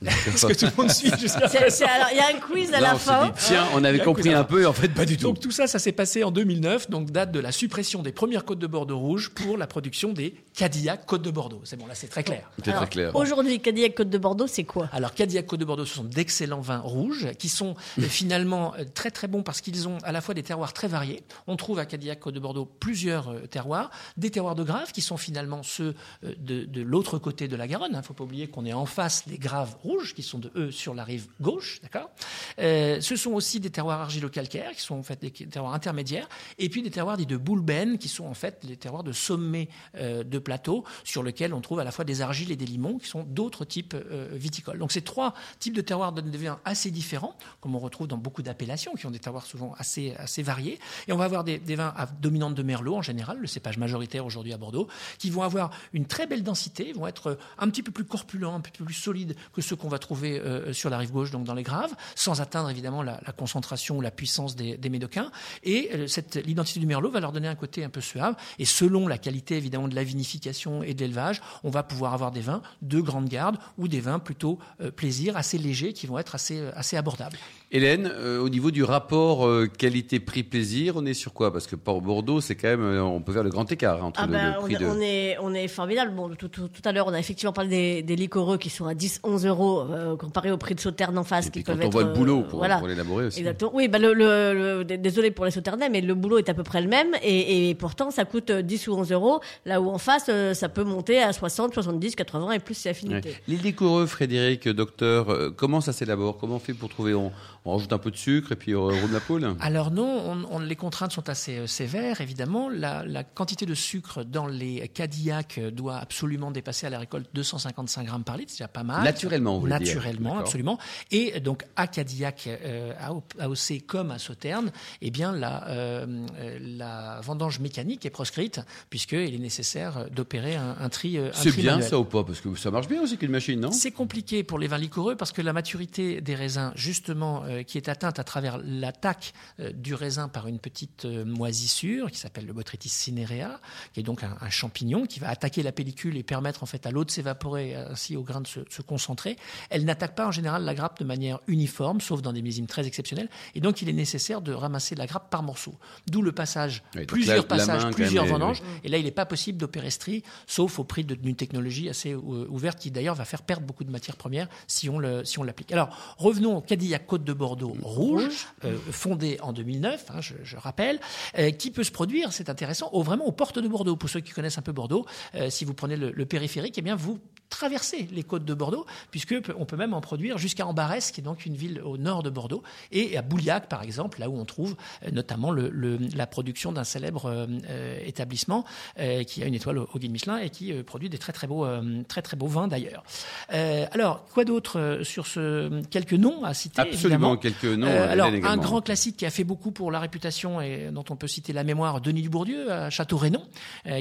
Est-ce 0.04 0.46
que 0.46 0.52
tout 0.52 0.66
le 0.76 0.82
monde 0.82 0.90
suit 0.92 1.10
jusqu'à 1.18 1.46
alors, 1.46 2.08
il 2.12 2.16
y 2.16 2.20
a 2.20 2.28
un 2.28 2.38
quiz 2.38 2.68
à 2.74 2.80
Là, 2.80 2.88
la 2.88 2.94
on 2.94 2.98
fin. 2.98 3.26
dit, 3.26 3.32
tiens, 3.38 3.66
on 3.74 3.82
avait 3.82 4.00
compris 4.00 4.32
un 4.32 4.44
peu 4.44 4.62
et 4.62 4.66
en 4.66 4.72
fait, 4.72 4.88
pas 4.88 5.06
du 5.06 5.16
tout. 5.16 5.24
Donc 5.24 5.40
tout 5.40 5.50
ça, 5.50 5.66
ça 5.66 5.78
s'est 5.78 5.92
passé 5.92 6.22
en 6.22 6.30
2009, 6.30 6.90
donc 6.90 7.10
date 7.10 7.32
de 7.32 7.40
la 7.40 7.50
suppression 7.52 8.02
des 8.02 8.12
premières 8.12 8.44
côtes 8.44 8.58
de 8.58 8.66
Bordeaux 8.66 8.98
rouges 8.98 9.30
pour 9.30 9.56
la 9.56 9.66
production 9.66 10.12
des 10.12 10.34
Cadillac 10.54 11.06
Côte 11.06 11.22
de 11.22 11.30
Bordeaux. 11.30 11.60
C'est 11.64 11.76
bon, 11.76 11.86
là 11.86 11.94
c'est 11.94 12.08
très 12.08 12.22
clair. 12.22 12.50
C'est 12.56 12.62
très 12.62 12.72
Alors, 12.72 12.88
clair. 12.90 13.16
Aujourd'hui, 13.16 13.60
Cadillac 13.60 13.94
Côte 13.94 14.10
de 14.10 14.18
Bordeaux, 14.18 14.46
c'est 14.46 14.64
quoi? 14.64 14.88
Alors 14.92 15.14
Cadillac 15.14 15.46
Côte 15.46 15.60
de 15.60 15.64
Bordeaux, 15.64 15.86
ce 15.86 15.94
sont 15.94 16.04
d'excellents 16.04 16.60
vins 16.60 16.78
rouges 16.78 17.28
qui 17.38 17.48
sont 17.48 17.74
euh, 17.98 18.02
finalement 18.02 18.74
euh, 18.78 18.84
très 18.92 19.10
très 19.10 19.28
bons 19.28 19.42
parce 19.42 19.60
qu'ils 19.62 19.88
ont 19.88 19.98
à 20.04 20.12
la 20.12 20.20
fois 20.20 20.34
des 20.34 20.42
terroirs 20.42 20.72
très 20.74 20.88
variés. 20.88 21.22
On 21.46 21.56
trouve 21.56 21.78
à 21.78 21.86
Cadillac 21.86 22.20
Côte 22.20 22.34
de 22.34 22.40
Bordeaux 22.40 22.66
plusieurs 22.66 23.30
euh, 23.30 23.46
terroirs, 23.46 23.90
des 24.16 24.30
terroirs 24.30 24.54
de 24.54 24.62
Graves 24.62 24.92
qui 24.92 25.00
sont 25.00 25.16
finalement 25.16 25.62
ceux 25.62 25.94
de, 26.22 26.64
de 26.64 26.82
l'autre 26.82 27.18
côté 27.18 27.48
de 27.48 27.56
la 27.56 27.66
Garonne. 27.66 27.90
Il 27.92 27.96
ne 27.96 28.02
faut 28.02 28.14
pas 28.14 28.24
oublier 28.24 28.48
qu'on 28.48 28.66
est 28.66 28.72
en 28.72 28.86
face 28.86 29.26
des 29.26 29.38
Graves 29.38 29.74
rouges 29.86 30.14
qui 30.14 30.22
sont 30.22 30.38
de 30.38 30.50
eux 30.56 30.70
sur 30.70 30.94
la 30.94 31.04
rive 31.04 31.28
gauche, 31.40 31.80
d'accord. 31.82 32.10
Euh, 32.58 33.00
ce 33.00 33.16
sont 33.16 33.32
aussi 33.32 33.60
des 33.60 33.70
terroirs 33.70 34.00
argilo-calcaires 34.00 34.72
qui 34.72 34.82
sont 34.82 34.96
en 34.96 35.02
fait 35.02 35.20
des 35.20 35.30
terroirs 35.30 35.74
intermédiaires 35.74 36.28
et 36.58 36.68
puis 36.68 36.82
des 36.82 36.90
terroirs 36.90 37.16
dits 37.16 37.26
de 37.26 37.36
boulbène 37.36 37.98
qui 37.98 38.08
sont 38.08 38.26
en 38.26 38.34
fait 38.34 38.64
les 38.64 38.76
terroirs 38.76 39.04
de 39.04 39.12
sommet 39.12 39.68
euh, 39.96 40.24
de 40.24 40.38
plateau 40.38 40.84
sur 41.04 41.22
lesquels 41.22 41.54
on 41.54 41.60
trouve 41.60 41.78
à 41.80 41.84
la 41.84 41.92
fois 41.92 42.04
des 42.04 42.20
argiles 42.20 42.50
et 42.50 42.56
des 42.56 42.66
limons 42.66 42.98
qui 42.98 43.08
sont 43.08 43.22
d'autres 43.22 43.64
types 43.64 43.94
euh, 43.94 44.28
viticoles. 44.32 44.78
Donc 44.78 44.92
ces 44.92 45.02
trois 45.02 45.34
types 45.58 45.74
de 45.74 45.80
terroirs 45.80 46.12
donnent 46.12 46.30
des 46.30 46.38
vins 46.38 46.60
assez 46.64 46.90
différents, 46.90 47.36
comme 47.60 47.74
on 47.74 47.78
retrouve 47.78 48.08
dans 48.08 48.18
beaucoup 48.18 48.42
d'appellations 48.42 48.94
qui 48.94 49.06
ont 49.06 49.10
des 49.10 49.18
terroirs 49.18 49.46
souvent 49.46 49.74
assez, 49.78 50.14
assez 50.18 50.42
variés. 50.42 50.78
Et 51.06 51.12
on 51.12 51.16
va 51.16 51.24
avoir 51.24 51.44
des, 51.44 51.58
des 51.58 51.76
vins 51.76 51.94
à 51.96 52.06
dominante 52.06 52.54
de 52.54 52.62
Merlot 52.62 52.96
en 52.96 53.02
général, 53.02 53.38
le 53.38 53.46
cépage 53.46 53.78
majoritaire 53.78 54.26
aujourd'hui 54.26 54.52
à 54.52 54.58
Bordeaux, 54.58 54.88
qui 55.18 55.30
vont 55.30 55.42
avoir 55.42 55.70
une 55.92 56.06
très 56.06 56.26
belle 56.26 56.42
densité, 56.42 56.92
vont 56.92 57.06
être 57.06 57.38
un 57.58 57.68
petit 57.68 57.82
peu 57.82 57.92
plus 57.92 58.04
corpulents, 58.04 58.54
un 58.54 58.60
petit 58.60 58.78
peu 58.78 58.84
plus 58.84 58.94
solides 58.94 59.36
que 59.52 59.60
ceux 59.76 59.82
qu'on 59.82 59.88
va 59.88 59.98
trouver 59.98 60.40
euh, 60.40 60.72
sur 60.72 60.88
la 60.90 60.98
rive 60.98 61.12
gauche, 61.12 61.30
donc 61.30 61.44
dans 61.44 61.54
les 61.54 61.62
graves, 61.62 61.92
sans 62.14 62.40
atteindre 62.40 62.70
évidemment 62.70 63.02
la, 63.02 63.20
la 63.26 63.32
concentration 63.32 63.98
ou 63.98 64.00
la 64.00 64.10
puissance 64.10 64.56
des, 64.56 64.76
des 64.76 64.88
médocains. 64.88 65.30
Et 65.64 65.90
euh, 65.94 66.06
cette, 66.06 66.36
l'identité 66.46 66.80
du 66.80 66.86
Merlot 66.86 67.10
va 67.10 67.20
leur 67.20 67.32
donner 67.32 67.48
un 67.48 67.54
côté 67.54 67.84
un 67.84 67.88
peu 67.90 68.00
suave. 68.00 68.34
Et 68.58 68.64
selon 68.64 69.06
la 69.08 69.18
qualité 69.18 69.56
évidemment 69.56 69.88
de 69.88 69.94
la 69.94 70.04
vinification 70.04 70.82
et 70.82 70.94
de 70.94 71.00
l'élevage, 71.00 71.40
on 71.64 71.70
va 71.70 71.82
pouvoir 71.82 72.14
avoir 72.14 72.30
des 72.30 72.40
vins 72.40 72.62
de 72.82 73.00
grande 73.00 73.28
garde 73.28 73.58
ou 73.78 73.88
des 73.88 74.00
vins 74.00 74.18
plutôt 74.18 74.58
euh, 74.80 74.90
plaisir, 74.90 75.36
assez 75.36 75.58
légers, 75.58 75.92
qui 75.92 76.06
vont 76.06 76.18
être 76.18 76.34
assez, 76.34 76.58
euh, 76.58 76.70
assez 76.74 76.96
abordables. 76.96 77.36
Hélène, 77.72 78.08
euh, 78.12 78.38
au 78.40 78.48
niveau 78.48 78.70
du 78.70 78.84
rapport 78.84 79.46
euh, 79.46 79.66
qualité-prix-plaisir, 79.66 80.94
on 80.96 81.04
est 81.04 81.14
sur 81.14 81.32
quoi? 81.32 81.52
Parce 81.52 81.66
que 81.66 81.76
pour 81.76 82.00
Bordeaux, 82.00 82.40
c'est 82.40 82.54
quand 82.54 82.68
même, 82.68 82.82
euh, 82.82 83.02
on 83.02 83.20
peut 83.20 83.32
faire 83.32 83.42
le 83.42 83.50
grand 83.50 83.70
écart 83.70 83.96
hein, 84.02 84.06
entre 84.06 84.20
Ah 84.22 84.26
le, 84.26 84.32
ben, 84.32 84.52
le 84.52 84.58
on, 84.58 84.62
prix 84.62 84.74
est- 84.74 84.78
de. 84.78 84.86
on 84.86 85.00
est, 85.00 85.36
on 85.40 85.52
est 85.54 85.68
formidable. 85.68 86.12
Bon, 86.14 86.28
tout, 86.36 86.48
tout- 86.48 86.68
tout 86.68 86.82
à 86.84 86.92
l'heure, 86.92 87.06
on 87.08 87.12
a 87.12 87.18
effectivement 87.18 87.52
parlé 87.52 87.68
des, 87.70 88.02
des 88.02 88.16
liquoreux 88.16 88.56
qui 88.58 88.70
sont 88.70 88.86
à 88.86 88.94
10, 88.94 89.20
11 89.24 89.46
euros 89.66 89.86
euh, 89.92 90.16
comparé 90.16 90.50
au 90.50 90.56
prix 90.56 90.74
de 90.74 90.80
Sauterne 90.80 91.16
en 91.18 91.24
face. 91.24 91.46
Et 91.48 91.50
puis 91.50 91.60
qui 91.62 91.66
quand 91.66 91.76
peuvent 91.76 91.86
on 91.86 91.90
voit 91.90 92.02
être, 92.02 92.08
le 92.08 92.14
boulot 92.14 92.40
euh, 92.40 92.48
pour, 92.48 92.58
voilà. 92.60 92.78
pour 92.78 92.88
l'élaborer 92.88 93.26
aussi. 93.26 93.40
Exactement. 93.40 93.70
Oui, 93.74 93.88
bah 93.88 93.98
le, 93.98 94.12
le, 94.14 94.52
le- 94.78 94.84
d- 94.84 94.98
désolé 94.98 95.30
pour 95.30 95.44
les 95.44 95.50
Sauternais, 95.50 95.88
mais 95.88 96.00
le 96.00 96.14
boulot 96.14 96.38
est 96.38 96.48
à 96.48 96.54
peu 96.54 96.62
près 96.62 96.80
le 96.82 96.88
même 96.88 97.08
et, 97.22 97.68
et 97.70 97.74
pourtant 97.74 98.10
ça 98.10 98.24
coûte 98.24 98.50
euh, 98.50 98.62
10 98.62 98.88
ou 98.88 98.94
11 98.94 99.12
euros. 99.12 99.40
Là 99.64 99.80
où 99.80 99.88
en 99.90 99.98
face, 99.98 100.26
euh, 100.28 100.54
ça 100.54 100.68
peut 100.68 100.84
monter 100.84 101.20
à 101.22 101.32
60, 101.32 101.74
70, 101.74 102.14
80 102.16 102.52
et 102.52 102.58
plus 102.58 102.74
c'est 102.74 102.88
Ouais. 102.88 102.90
affinité. 102.92 103.34
Les 103.48 103.56
liquoreux, 103.56 104.06
Frédéric, 104.06 104.68
docteur, 104.68 105.30
euh, 105.30 105.50
comment 105.54 105.80
ça 105.80 105.92
s'élabore? 105.92 106.38
Comment 106.38 106.56
on 106.56 106.58
fait 106.60 106.74
pour 106.74 106.88
trouver? 106.88 107.14
On, 107.14 107.32
on 107.66 107.72
rajoute 107.72 107.92
un 107.92 107.98
peu 107.98 108.10
de 108.10 108.16
sucre 108.16 108.52
et 108.52 108.56
puis 108.56 108.74
on 108.74 108.84
roule 108.86 109.12
la 109.12 109.20
poule 109.20 109.54
Alors 109.60 109.90
non, 109.90 110.06
on- 110.06 110.46
on- 110.56 110.58
les 110.58 110.76
contraintes 110.76 111.12
sont 111.12 111.28
assez 111.28 111.58
euh, 111.58 111.66
sévères, 111.66 112.20
évidemment. 112.20 112.68
La, 112.68 113.04
la 113.04 113.24
quantité 113.24 113.66
de 113.66 113.74
sucre 113.74 114.22
dans 114.24 114.46
les 114.46 114.88
Cadillac 114.88 115.58
euh, 115.58 115.70
doit 115.70 115.96
absolument 115.96 116.50
dépasser 116.50 116.86
à 116.86 116.90
la 116.90 116.98
récolte 116.98 117.28
255 117.34 118.04
grammes 118.06 118.24
par 118.24 118.36
litre, 118.36 118.50
c'est 118.52 118.58
déjà 118.58 118.68
pas 118.68 118.82
mal. 118.84 119.02
Naturellement, 119.04 119.58
vous 119.58 119.66
dire. 119.66 119.78
Naturellement, 119.80 120.28
D'accord. 120.30 120.40
absolument. 120.42 120.78
Et 121.10 121.40
donc 121.40 121.64
à 121.76 121.86
Cadillac, 121.86 122.46
euh, 122.48 122.92
à 123.00 123.12
AOC 123.44 123.84
comme 123.86 124.10
à 124.10 124.18
Sauterne, 124.18 124.70
eh 125.02 125.10
bien 125.10 125.32
la, 125.32 125.68
euh, 125.68 126.06
euh, 126.38 126.58
la 126.60 127.20
vendange 127.22 127.58
mécanique 127.60 128.06
est 128.06 128.10
proscrite 128.10 128.60
puisqu'il 128.90 129.34
est 129.34 129.38
nécessaire 129.38 130.08
d'opérer 130.10 130.56
un, 130.56 130.76
un 130.80 130.88
tri. 130.88 131.18
euh, 131.18 131.30
C'est 131.32 131.54
bien 131.56 131.72
manuel. 131.72 131.88
ça 131.90 131.98
ou 131.98 132.04
pas? 132.04 132.24
Parce 132.24 132.40
que 132.40 132.54
ça 132.54 132.70
marche 132.70 132.88
bien 132.88 133.02
aussi 133.02 133.16
qu'une 133.18 133.30
machine, 133.30 133.60
non? 133.60 133.72
C'est 133.72 133.90
compliqué 133.90 134.42
pour 134.44 134.58
les 134.58 134.66
vins 134.68 134.78
liquoreux 134.78 135.16
parce 135.16 135.32
que 135.32 135.42
la 135.42 135.52
maturité 135.52 136.20
des 136.20 136.34
raisins, 136.34 136.72
justement, 136.76 137.42
euh, 137.44 137.55
qui 137.62 137.78
est 137.78 137.88
atteinte 137.88 138.18
à 138.18 138.24
travers 138.24 138.58
l'attaque 138.62 139.32
euh, 139.60 139.72
du 139.72 139.94
raisin 139.94 140.28
par 140.28 140.46
une 140.48 140.58
petite 140.58 141.04
euh, 141.04 141.24
moisissure 141.24 142.10
qui 142.10 142.18
s'appelle 142.18 142.46
le 142.46 142.52
Botrytis 142.52 142.88
cinerea, 142.88 143.60
qui 143.92 144.00
est 144.00 144.02
donc 144.02 144.22
un, 144.22 144.36
un 144.40 144.50
champignon 144.50 145.06
qui 145.06 145.20
va 145.20 145.28
attaquer 145.28 145.62
la 145.62 145.72
pellicule 145.72 146.16
et 146.16 146.22
permettre 146.22 146.62
en 146.62 146.66
fait 146.66 146.86
à 146.86 146.90
l'eau 146.90 147.04
de 147.04 147.10
s'évaporer, 147.10 147.74
ainsi 147.74 148.16
au 148.16 148.22
grain 148.22 148.40
de 148.40 148.46
se, 148.46 148.60
se 148.68 148.82
concentrer. 148.82 149.36
Elle 149.70 149.84
n'attaque 149.84 150.14
pas 150.14 150.26
en 150.26 150.32
général 150.32 150.64
la 150.64 150.74
grappe 150.74 150.98
de 151.00 151.04
manière 151.04 151.40
uniforme, 151.46 152.00
sauf 152.00 152.22
dans 152.22 152.32
des 152.32 152.42
millésimes 152.42 152.66
très 152.66 152.86
exceptionnels, 152.86 153.28
et 153.54 153.60
donc 153.60 153.82
il 153.82 153.88
est 153.88 153.92
nécessaire 153.92 154.40
de 154.40 154.52
ramasser 154.52 154.94
la 154.94 155.06
grappe 155.06 155.30
par 155.30 155.42
morceaux. 155.42 155.74
D'où 156.08 156.22
le 156.22 156.32
passage, 156.32 156.82
Oui, 156.94 157.04
plusieurs 157.06 157.36
la- 157.36 157.42
la 157.42 157.48
passages, 157.48 157.84
main, 157.84 157.92
plusieurs 157.92 158.24
vendanges, 158.26 158.62
et 158.84 158.88
là, 158.88 158.98
il 158.98 159.04
n'est 159.04 159.10
pas 159.10 159.26
possible 159.26 159.58
d'opérer 159.58 159.90
tri, 159.90 160.22
sauf 160.46 160.78
au 160.78 160.84
prix 160.84 161.04
d'une 161.04 161.36
technologie 161.36 161.88
assez 161.88 162.12
euh, 162.12 162.46
ouverte 162.48 162.78
qui 162.78 162.90
d'ailleurs 162.90 163.14
va 163.14 163.24
faire 163.24 163.42
perdre 163.42 163.64
beaucoup 163.66 163.84
de 163.84 163.90
matières 163.90 164.16
premières 164.16 164.48
si 164.66 164.88
on 164.88 164.98
le- 164.98 165.24
si 165.24 165.38
on 165.38 165.42
l'applique. 165.42 165.72
Alors, 165.72 166.16
revenons 166.18 166.56
au 166.56 166.60
Cadillac 166.60 167.06
Côte 167.06 167.24
de 167.24 167.32
Bordeaux 167.46 167.76
rouge, 167.80 168.48
euh, 168.64 168.76
fondé 168.90 169.38
en 169.40 169.52
2009, 169.52 170.06
hein, 170.10 170.20
je, 170.20 170.34
je 170.42 170.56
rappelle, 170.56 170.98
euh, 171.38 171.52
qui 171.52 171.70
peut 171.70 171.84
se 171.84 171.92
produire, 171.92 172.32
c'est 172.32 172.50
intéressant, 172.50 172.90
au, 172.92 173.04
vraiment 173.04 173.24
aux 173.24 173.30
portes 173.32 173.60
de 173.60 173.68
Bordeaux. 173.68 173.94
Pour 173.94 174.10
ceux 174.10 174.18
qui 174.18 174.32
connaissent 174.32 174.58
un 174.58 174.62
peu 174.62 174.72
Bordeaux, 174.72 175.06
euh, 175.36 175.48
si 175.48 175.64
vous 175.64 175.72
prenez 175.72 175.96
le, 175.96 176.10
le 176.10 176.26
périphérique, 176.26 176.76
eh 176.76 176.82
bien, 176.82 176.96
vous 176.96 177.20
traversez 177.50 178.08
les 178.12 178.22
côtes 178.22 178.44
de 178.44 178.54
Bordeaux, 178.54 178.86
puisque 179.10 179.40
peut- 179.40 179.54
on 179.58 179.64
peut 179.66 179.76
même 179.76 179.94
en 179.94 180.00
produire 180.00 180.38
jusqu'à 180.38 180.66
Ambarès, 180.66 181.10
qui 181.12 181.20
est 181.20 181.24
donc 181.24 181.46
une 181.46 181.54
ville 181.56 181.80
au 181.82 181.96
nord 181.96 182.22
de 182.22 182.30
Bordeaux, 182.30 182.62
et 182.92 183.16
à 183.16 183.22
Bouliac, 183.22 183.68
par 183.68 183.82
exemple, 183.82 184.20
là 184.20 184.28
où 184.28 184.38
on 184.38 184.44
trouve 184.44 184.76
euh, 185.04 185.10
notamment 185.10 185.50
le- 185.50 185.68
le- 185.70 185.98
la 186.14 186.26
production 186.26 186.72
d'un 186.72 186.84
célèbre 186.84 187.26
euh, 187.26 187.46
euh, 187.70 187.98
établissement 188.04 188.64
euh, 188.98 189.22
qui 189.24 189.42
a 189.42 189.46
une 189.46 189.54
étoile 189.54 189.78
au, 189.78 189.88
au 189.94 189.98
guide 189.98 190.10
Michelin 190.12 190.38
et 190.38 190.50
qui 190.50 190.72
euh, 190.72 190.82
produit 190.82 191.08
des 191.08 191.18
très 191.18 191.32
très 191.32 191.46
beaux, 191.46 191.66
très 192.08 192.22
très 192.22 192.36
beaux 192.36 192.46
vins 192.48 192.68
d'ailleurs. 192.68 193.04
Alors, 193.50 194.24
quoi 194.32 194.44
d'autre 194.44 195.00
sur 195.02 195.26
ce 195.26 195.82
quelques 195.90 196.12
noms 196.12 196.44
à 196.44 196.54
citer 196.54 196.80
Absolument, 196.82 197.34
évidemment. 197.34 197.36
quelques 197.36 197.78
noms. 197.78 197.86
Alors, 197.86 198.28
un 198.28 198.56
grand 198.56 198.80
classique 198.80 199.16
qui 199.16 199.26
a 199.26 199.30
fait 199.30 199.44
beaucoup 199.44 199.70
pour 199.70 199.90
la 199.90 200.00
réputation 200.00 200.60
et 200.60 200.90
dont 200.92 201.04
on 201.10 201.16
peut 201.16 201.28
citer 201.28 201.52
la 201.52 201.64
mémoire, 201.64 202.00
Denis 202.00 202.22
Dubourdieu 202.22 202.70
à 202.72 202.90
Château-Rénon, 202.90 203.42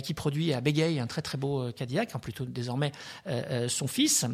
qui 0.03 0.13
produit 0.13 0.53
à 0.53 0.61
Bégaye 0.61 0.99
un 0.99 1.07
très 1.07 1.21
très 1.21 1.37
beau 1.37 1.71
Cadillac, 1.75 2.11
hein, 2.15 2.19
plutôt 2.19 2.45
désormais 2.45 2.91
son 3.67 3.87
fils. 3.87 4.25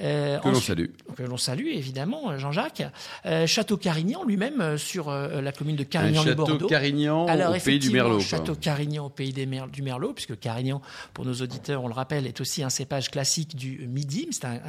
Euh, 0.00 0.38
Que 0.38 0.48
l'on 0.48 0.60
salue. 0.60 0.86
que 1.16 1.22
l'on 1.22 1.36
salue 1.36 1.66
évidemment, 1.68 2.30
euh, 2.30 2.38
Jean-Jacques. 2.38 2.82
Euh, 3.26 3.46
Château 3.46 3.76
Carignan 3.76 4.24
lui-même 4.24 4.60
euh, 4.60 4.76
sur 4.78 5.08
euh, 5.08 5.40
la 5.40 5.52
commune 5.52 5.76
de 5.76 5.82
Un 5.82 5.86
Carignan 5.86 6.22
du 6.22 6.28
château 6.28 6.46
Bordeaux. 6.46 6.66
Carignan 6.68 7.26
Alors, 7.26 7.54
au 7.54 7.58
pays 7.58 7.78
du 7.78 7.90
Merlot. 7.90 8.16
quoi. 8.16 8.24
Château 8.24 8.54
Carignan 8.54 9.06
au 9.06 9.10
pays 9.10 9.32
des 9.32 9.46
Mer- 9.46 9.68
du 9.68 9.82
Merlot, 9.82 10.12
puisque 10.12 10.38
Carignan, 10.38 10.80
pour 11.14 11.24
nos 11.24 11.34
auditeurs, 11.34 11.84
on 11.84 11.88
le 11.88 11.94
rappelle, 11.94 12.26
est 12.26 12.40
aussi 12.40 12.62
un 12.62 12.70
cépage 12.70 13.10
classique 13.10 13.56
du 13.56 13.86
Midi. 13.88 14.28
C'est 14.30 14.44
un, 14.44 14.60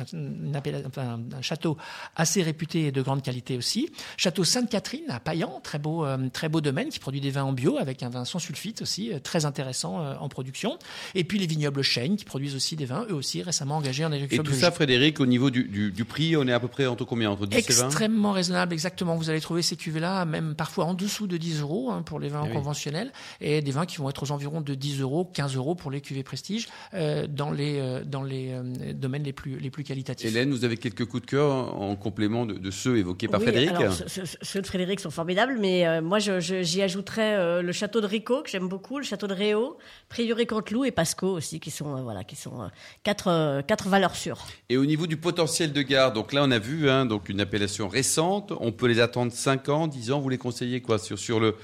château 1.41 1.77
assez 2.15 2.41
réputé 2.43 2.88
et 2.88 2.91
de 2.91 3.01
grande 3.01 3.21
qualité 3.21 3.57
aussi. 3.57 3.89
Château 4.17 4.43
Sainte-Catherine 4.43 5.10
à 5.10 5.19
Payan, 5.19 5.60
très 5.63 5.79
beau, 5.79 6.05
euh, 6.05 6.29
très 6.31 6.50
beau 6.50 6.62
domaine 6.62 6.89
qui 6.89 7.00
produit 7.00 7.21
des 7.21 7.31
vins 7.31 7.43
en 7.43 7.53
bio 7.53 7.77
avec 7.77 8.03
un 8.03 8.10
vin 8.10 8.25
sans 8.25 8.39
sulfite 8.39 8.81
aussi, 8.81 9.13
euh, 9.13 9.19
très 9.19 9.45
intéressant 9.45 10.01
euh, 10.01 10.15
en 10.19 10.29
production. 10.29 10.77
Et 11.15 11.24
puis 11.24 11.39
les 11.39 11.48
vignobles 11.48 11.81
Chêne 11.81 12.15
qui 12.15 12.25
produisent 12.25 12.55
aussi 12.55 12.75
des 12.75 12.86
vins, 12.86 13.05
eux 13.10 13.13
aussi 13.15 13.41
récemment 13.41 13.81
engagés 13.82 14.06
en 14.06 14.12
Et 14.14 14.20
tout 14.22 14.28
biologique. 14.28 14.56
ça, 14.62 14.72
Frédéric, 14.72 15.20
au 15.20 15.26
niveau 15.26 15.50
du, 15.50 15.64
du, 15.66 15.92
du 15.92 16.06
prix, 16.06 16.38
on 16.38 16.48
est 16.48 16.54
à 16.54 16.60
peu 16.60 16.68
près 16.68 16.86
entre 16.88 17.04
combien 17.06 17.30
Entre 17.32 17.46
10 17.46 17.58
et 17.58 17.62
20 17.74 17.86
Extrêmement 17.88 18.32
raisonnable, 18.32 18.74
exactement. 18.74 19.16
Vous 19.16 19.30
allez 19.30 19.42
trouver 19.42 19.62
ces 19.62 19.76
cuvées-là, 19.76 20.26
même 20.26 20.56
parfois 20.56 20.86
en 20.86 20.94
dessous 20.94 21.28
de 21.28 21.38
10 21.38 21.62
euros 21.62 21.92
hein, 21.92 22.02
pour 22.04 22.20
les 22.20 22.30
vins 22.30 22.44
Eh 22.46 22.50
oui. 22.50 22.54
conventionnels, 22.54 23.12
et 23.42 23.62
des 23.62 23.72
vins 23.72 23.86
qui 23.86 23.98
vont 23.98 24.10
être 24.10 24.24
aux 24.24 24.32
environs 24.32 24.62
de 24.62 24.74
10 24.76 25.02
euros, 25.02 25.26
15 25.34 25.56
euros 25.56 25.76
pour 25.76 25.92
les 25.92 26.02
cuvées 26.02 26.24
prestige, 26.24 26.68
euh, 26.94 27.28
dans 27.28 27.52
les 27.52 27.80
euh, 27.80 28.04
dans 28.06 28.24
les 28.24 28.50
euh, 28.52 28.94
domaines 28.94 29.24
les 29.24 29.34
plus 29.34 29.58
les 29.60 29.70
plus 29.70 29.84
qualitatifs. 29.84 30.28
Hélène, 30.30 30.52
vous 30.52 30.64
avez 30.66 30.78
quelques 30.78 31.06
coups 31.06 31.24
de 31.24 31.28
cœur 31.30 31.76
en 31.82 31.96
complément 31.96 32.46
de, 32.46 32.54
de 32.54 32.72
ceux 32.72 32.98
évoqués 32.98 33.28
par 33.28 33.40
Oui, 33.40 33.48
Frédéric 33.48 33.72
alors, 33.72 33.94
ce- 33.94 34.08
ce- 34.08 34.38
ceux 34.42 34.62
de 34.62 34.68
Frédéric 34.68 35.00
sont 35.00 35.12
formidables, 35.12 35.58
mais 35.60 35.88
euh, 35.88 36.02
moi 36.02 36.20
je- 36.20 36.40
je- 36.40 36.62
j'y 36.64 36.82
ajouterais 36.82 37.36
euh, 37.36 37.62
le 37.62 37.72
château 37.72 38.02
de 38.02 38.06
Rico 38.08 38.42
que 38.44 38.50
j'aime 38.50 38.68
beaucoup, 38.68 38.98
le 38.98 39.04
château 39.04 39.28
de 39.28 39.34
Réau, 39.34 39.78
Prieuré 40.10 40.46
Canteloup 40.46 40.86
et 40.86 40.92
Pasco 40.92 41.28
aussi, 41.28 41.60
qui 41.60 41.72
sont 41.72 41.98
euh, 41.98 42.02
voilà, 42.02 42.24
qui 42.24 42.36
sont 42.36 42.62
euh, 42.62 42.68
quatre 43.04 43.28
euh, 43.30 43.62
valeurs 43.90 44.16
sûres. 44.16 44.46
Et 44.70 44.78
au 44.78 44.86
niveau 44.86 45.08
du 45.08 45.18
potentiel 45.18 45.74
de 45.74 45.82
garde, 45.82 46.13
donc 46.16 46.34
là 46.34 46.42
on 46.44 46.51
a 46.51 46.60
vu 46.60 46.90
hein, 46.90 47.06
donc 47.06 47.30
une 47.30 47.42
appellation 47.42 47.88
récente, 47.88 48.54
on 48.60 48.72
peut 48.72 48.88
les 48.88 49.00
attendre 49.00 49.32
5 49.32 49.70
ans, 49.70 49.88
10 49.88 50.12
ans, 50.12 50.20
vous 50.20 50.30
les 50.30 50.38
conseillez 50.38 50.82
quoi 50.82 51.00
sur, 51.00 51.18
sur, 51.18 51.40
le, 51.40 51.56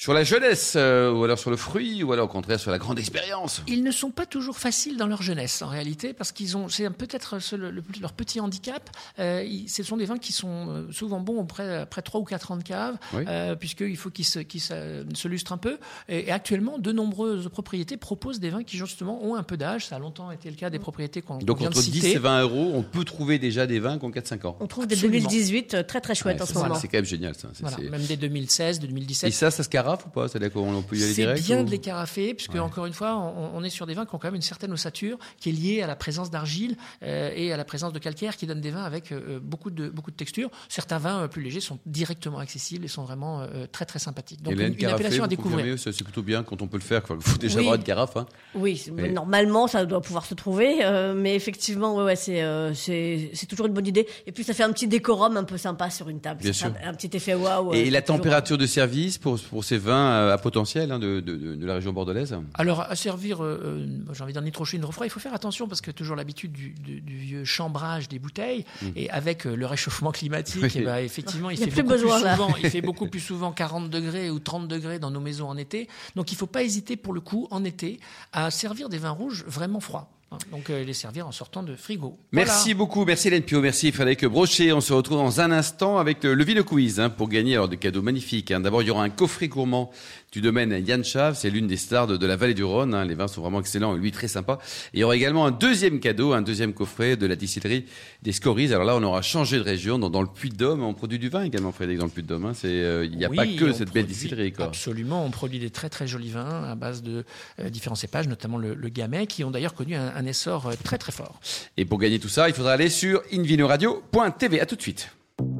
sur 0.00 0.14
la 0.14 0.24
jeunesse, 0.24 0.76
euh, 0.76 1.12
ou 1.12 1.24
alors 1.24 1.38
sur 1.38 1.50
le 1.50 1.58
fruit, 1.58 2.02
ou 2.02 2.10
alors 2.14 2.24
au 2.24 2.28
contraire 2.32 2.58
sur 2.58 2.70
la 2.70 2.78
grande 2.78 2.98
expérience 2.98 3.60
Ils 3.68 3.84
ne 3.84 3.90
sont 3.90 4.10
pas 4.10 4.24
toujours 4.24 4.56
faciles 4.56 4.96
dans 4.96 5.06
leur 5.06 5.20
jeunesse, 5.20 5.60
en 5.60 5.68
réalité, 5.68 6.14
parce 6.14 6.32
qu'ils 6.32 6.56
ont, 6.56 6.70
c'est 6.70 6.88
peut-être 6.88 7.38
ce- 7.38 7.54
le- 7.54 7.70
le- 7.70 7.82
leur 8.00 8.14
petit 8.14 8.40
handicap. 8.40 8.88
Euh, 9.18 9.44
ils- 9.46 9.68
ce 9.68 9.82
sont 9.82 9.98
des 9.98 10.06
vins 10.06 10.16
qui 10.16 10.32
sont 10.32 10.68
euh, 10.70 10.90
souvent 10.90 11.20
bons 11.20 11.42
après, 11.42 11.76
après 11.82 12.00
3 12.00 12.18
ou 12.18 12.24
4 12.24 12.50
ans 12.50 12.56
de 12.56 12.62
cave, 12.62 12.96
Oui. 13.12 13.24
euh, 13.28 13.54
puisqu'il 13.56 13.94
faut 13.98 14.08
qu'ils 14.08 14.24
se, 14.24 14.38
qu'ils 14.38 14.62
se, 14.62 15.04
se 15.12 15.28
lustrent 15.28 15.52
un 15.52 15.58
peu. 15.58 15.76
Et, 16.08 16.28
et 16.28 16.32
actuellement, 16.32 16.78
de 16.78 16.92
nombreuses 16.92 17.50
propriétés 17.50 17.98
proposent 17.98 18.40
des 18.40 18.48
vins 18.48 18.62
qui, 18.64 18.78
justement, 18.78 19.22
ont 19.22 19.34
un 19.34 19.42
peu 19.42 19.58
d'âge. 19.58 19.84
Ça 19.88 19.96
a 19.96 19.98
longtemps 19.98 20.30
été 20.30 20.48
le 20.48 20.56
cas 20.56 20.70
des 20.70 20.78
propriétés 20.78 21.20
qu'on 21.20 21.36
Donc 21.36 21.58
vient 21.58 21.68
de 21.68 21.74
entre 21.76 21.84
10 21.84 21.92
citer. 21.92 22.12
et 22.12 22.18
20 22.18 22.40
euros, 22.40 22.72
on 22.74 22.82
peut 22.82 23.04
trouver 23.04 23.38
déjà 23.38 23.66
des 23.66 23.80
vins 23.80 23.98
qui 23.98 24.04
ont 24.06 24.10
4-5 24.10 24.46
ans. 24.46 24.56
On 24.60 24.66
trouve 24.66 24.86
dès 24.86 24.94
Absolument. 24.94 25.28
2018 25.28 25.74
euh, 25.74 25.82
très 25.82 26.00
très 26.00 26.14
chouette 26.14 26.36
Ouais, 26.36 26.42
en 26.42 26.46
ce 26.46 26.54
moment. 26.54 26.74
C'est 26.76 26.88
quand 26.88 26.96
même 26.96 27.04
génial 27.04 27.34
ça. 27.34 27.48
Voilà, 27.60 27.76
même 27.90 28.02
dès 28.08 28.16
2016, 28.16 28.80
de 28.80 28.86
2017. 28.86 29.28
Et 29.28 29.30
ça, 29.30 29.50
ça 29.50 29.62
se 29.62 29.68
carafe 29.90 30.06
ou 30.06 30.10
pas? 30.10 30.28
C'est-à-dire 30.28 30.52
qu'on 30.52 30.82
peut 30.82 30.96
y 30.96 31.02
aller 31.02 31.12
C'est 31.12 31.22
direct 31.22 31.42
bien 31.44 31.60
ou- 31.60 31.64
de 31.64 31.70
les 31.70 31.78
carafer, 31.78 32.34
puisque 32.34 32.54
encore 32.56 32.86
une 32.86 32.92
fois, 32.92 33.16
on, 33.16 33.50
on 33.58 33.64
est 33.64 33.70
sur 33.70 33.86
des 33.86 33.94
vins 33.94 34.06
qui 34.06 34.14
ont 34.14 34.18
quand 34.18 34.28
même 34.28 34.34
une 34.36 34.42
certaine 34.42 34.72
ossature, 34.72 35.18
qui 35.38 35.50
est 35.50 35.52
liée 35.52 35.82
à 35.82 35.86
la 35.86 35.96
présence 35.96 36.30
d'argile 36.30 36.76
euh, 37.02 37.30
et 37.34 37.52
à 37.52 37.56
la 37.56 37.64
présence 37.64 37.92
de 37.92 37.98
calcaire, 37.98 38.36
qui 38.36 38.46
donne 38.46 38.60
des 38.60 38.70
vins 38.70 38.84
avec 38.84 39.12
euh, 39.12 39.38
beaucoup 39.42 39.70
de 39.70 39.88
beaucoup 39.88 40.10
de 40.10 40.16
texture. 40.16 40.50
Certains 40.68 40.98
vins 40.98 41.22
euh, 41.22 41.28
plus 41.28 41.42
légers 41.42 41.60
sont 41.60 41.78
directement 41.86 42.38
accessibles 42.38 42.84
et 42.84 42.88
sont 42.88 43.04
vraiment 43.04 43.40
euh, 43.42 43.66
très 43.70 43.84
très 43.84 43.98
sympathiques. 43.98 44.42
Donc 44.42 44.54
Hélène, 44.54 44.72
une, 44.74 44.78
une 44.78 44.86
appellation 44.86 45.24
à 45.24 45.28
découvrir. 45.28 45.78
C'est 45.78 46.02
plutôt 46.04 46.22
bien 46.22 46.42
quand 46.42 46.62
on 46.62 46.66
peut 46.68 46.76
le 46.78 46.82
faire. 46.82 47.02
Il 47.10 47.16
faut 47.20 47.38
déjà 47.38 47.56
Oui. 47.58 47.64
avoir 47.64 47.76
une 47.76 47.82
carafe. 47.84 48.16
Hein. 48.16 48.26
Oui, 48.54 48.76
c'est- 48.76 48.90
Mais- 48.90 49.10
normalement 49.10 49.66
ça 49.66 49.84
doit 49.84 50.00
pouvoir 50.00 50.24
se 50.24 50.34
trouver, 50.34 50.78
euh, 50.84 51.14
mais 51.14 51.34
effectivement, 51.34 51.96
ouais, 51.96 52.04
ouais, 52.04 52.16
c'est 52.16 52.42
euh, 52.42 52.74
c'est 52.74 53.30
c'est 53.34 53.46
toujours 53.46 53.66
une 53.66 53.72
bonne 53.72 53.86
idée. 53.86 54.06
Et 54.26 54.32
puis 54.32 54.44
ça 54.44 54.54
fait 54.54 54.62
un 54.62 54.72
petit 54.72 54.88
décorum 54.88 55.36
un 55.36 55.44
peu 55.44 55.56
sympa 55.56 55.90
sur 55.90 56.08
une 56.08 56.20
table. 56.20 56.40
Bien 56.42 56.52
Ça 56.52 56.66
sûr. 56.68 56.74
Un, 56.84 56.90
un 56.90 56.94
petit 56.94 57.14
effet 57.16 57.34
waouh. 57.34 57.72
Et 57.74 57.86
euh, 57.88 57.90
la 57.90 57.98
c'est 57.98 58.04
toujours- 58.06 58.16
température 58.18 58.58
de 58.58 58.66
service 58.66 59.18
pour, 59.18 59.38
pour 59.40 59.64
ces 59.70 59.78
vins 59.78 60.10
euh, 60.10 60.34
à 60.34 60.38
potentiel 60.38 60.90
hein, 60.90 60.98
de, 60.98 61.20
de, 61.20 61.36
de, 61.36 61.54
de 61.54 61.66
la 61.66 61.74
région 61.74 61.92
bordelaise 61.92 62.36
Alors, 62.54 62.80
à 62.82 62.96
servir, 62.96 63.42
euh, 63.44 63.60
euh, 63.64 63.86
j'ai 64.12 64.22
envie 64.24 64.32
d'en 64.32 64.40
ni 64.42 64.50
trop 64.50 64.64
chaud 64.64 64.76
ni 64.76 64.82
trop 64.82 64.90
froid, 64.92 65.06
il 65.06 65.10
faut 65.10 65.20
faire 65.20 65.32
attention 65.34 65.68
parce 65.68 65.80
que 65.80 65.92
toujours 65.92 66.16
l'habitude 66.16 66.50
du, 66.52 66.70
du- 66.70 67.00
du 67.00 67.16
vieux 67.16 67.44
chambrage 67.44 68.08
des 68.08 68.18
bouteilles 68.18 68.64
et 68.96 69.08
avec 69.10 69.46
euh, 69.46 69.54
le 69.54 69.66
réchauffement 69.66 70.10
climatique. 70.10 70.62
Oui. 70.62 70.72
eh 70.74 70.80
ben, 70.82 70.96
effectivement, 70.98 71.50
il 71.54 71.56
fait, 71.58 71.66
plus 71.70 71.82
beaucoup 71.82 71.88
besoin, 71.94 72.16
plus 72.16 72.24
là. 72.24 72.36
souvent, 72.36 72.54
il 72.62 72.68
fait 72.70 72.80
beaucoup 72.90 73.06
plus 73.08 73.20
souvent 73.20 73.52
40 73.52 73.88
degrés 73.90 74.28
ou 74.30 74.40
30 74.40 74.66
degrés 74.66 74.98
dans 74.98 75.10
nos 75.12 75.20
maisons 75.20 75.48
en 75.48 75.56
été. 75.56 75.88
Donc, 76.16 76.32
il 76.32 76.34
ne 76.34 76.38
faut 76.38 76.46
pas 76.48 76.62
hésiter 76.64 76.96
pour 76.96 77.12
le 77.12 77.20
coup, 77.20 77.46
en 77.52 77.62
été, 77.64 78.00
à 78.32 78.50
servir 78.50 78.88
des 78.88 78.98
vins 78.98 79.10
rouges 79.10 79.44
vraiment 79.46 79.80
froids. 79.80 80.10
Hein. 80.30 80.38
Donc, 80.50 80.70
euh, 80.70 80.84
les 80.84 80.92
servir 80.92 81.26
en 81.26 81.32
sortant 81.32 81.62
de 81.62 81.74
frigo. 81.76 82.18
Merci 82.32 82.74
beaucoup, 82.74 83.04
merci 83.04 83.28
Hélène 83.28 83.42
Pio, 83.42 83.60
merci 83.60 83.92
Frédéric 83.92 84.24
Brochet. 84.26 84.72
On 84.72 84.80
se 84.80 84.92
retrouve 84.92 85.18
dans 85.18 85.40
un 85.40 85.50
instant 85.50 85.98
avec 85.98 86.22
le, 86.24 86.34
le 86.34 86.44
Vino 86.44 86.64
Quiz 86.64 87.00
hein, 87.00 87.10
pour 87.10 87.28
gagner 87.28 87.54
alors 87.54 87.68
des 87.68 87.76
cadeaux 87.76 88.02
magnifiques. 88.02 88.50
hein. 88.50 88.60
D'abord, 88.60 88.82
il 88.82 88.88
y 88.88 88.90
aura 88.90 89.02
un 89.04 89.10
coffret 89.10 89.48
gourmand 89.48 89.90
du 90.32 90.40
domaine 90.40 90.70
Yann 90.86 91.02
Chav, 91.02 91.34
c'est 91.36 91.50
l'une 91.50 91.66
des 91.66 91.76
stars 91.76 92.06
de, 92.06 92.16
de 92.16 92.26
la 92.26 92.36
vallée 92.36 92.54
du 92.54 92.62
Rhône. 92.62 92.94
hein. 92.94 93.04
Les 93.04 93.14
vins 93.14 93.26
sont 93.28 93.42
vraiment 93.42 93.60
excellents 93.60 93.96
et 93.96 93.98
lui 93.98 94.12
très 94.12 94.28
sympa. 94.28 94.58
Et 94.94 94.98
il 94.98 95.00
y 95.00 95.04
aura 95.04 95.16
également 95.16 95.44
un 95.46 95.50
deuxième 95.50 95.98
cadeau, 96.00 96.32
un 96.32 96.42
deuxième 96.42 96.72
coffret 96.72 97.16
de 97.16 97.26
la 97.26 97.34
distillerie 97.36 97.84
des 98.22 98.32
Scories. 98.32 98.72
Alors 98.72 98.84
là, 98.84 98.94
on 98.96 99.02
aura 99.02 99.22
changé 99.22 99.56
de 99.58 99.62
région 99.62 99.98
dans, 99.98 100.08
dans 100.10 100.22
le 100.22 100.28
Puy-de-Dôme. 100.28 100.82
On 100.84 100.94
produit 100.94 101.18
du 101.18 101.28
vin 101.28 101.42
également, 101.42 101.72
Frédéric, 101.72 101.98
dans 101.98 102.04
le 102.06 102.10
Puy-de-Dôme. 102.12 102.44
hein. 102.46 102.52
C'est, 102.54 102.68
euh, 102.68 103.04
il 103.04 103.16
n'y 103.18 103.24
a 103.24 103.28
Oui, 103.28 103.36
pas 103.36 103.46
que 103.46 103.72
cette 103.72 103.92
belle 103.92 104.06
distillerie. 104.06 104.52
Quoi. 104.52 104.66
Absolument, 104.66 105.24
on 105.24 105.30
produit 105.30 105.58
des 105.58 105.70
très 105.70 105.88
très 105.88 106.06
jolis 106.06 106.30
vins 106.30 106.62
à 106.64 106.74
base 106.76 107.02
de 107.02 107.24
euh, 107.58 107.68
différents 107.68 107.96
cépages, 107.96 108.28
notamment 108.28 108.58
le, 108.58 108.74
le 108.74 108.88
gamay, 108.88 109.26
qui 109.26 109.42
ont 109.42 109.50
d'ailleurs 109.50 109.74
connu 109.74 109.96
un, 109.96 110.12
un 110.14 110.19
essor 110.26 110.66
euh, 110.68 110.74
très 110.82 110.98
très 110.98 111.12
fort. 111.12 111.40
Et 111.76 111.84
pour 111.84 111.98
gagner 111.98 112.18
tout 112.18 112.28
ça, 112.28 112.48
il 112.48 112.54
faudra 112.54 112.72
aller 112.72 112.90
sur 112.90 113.22
invinoradio.tv. 113.32 114.60
À 114.60 114.66
tout 114.66 114.76
de 114.76 114.82
suite. 114.82 115.10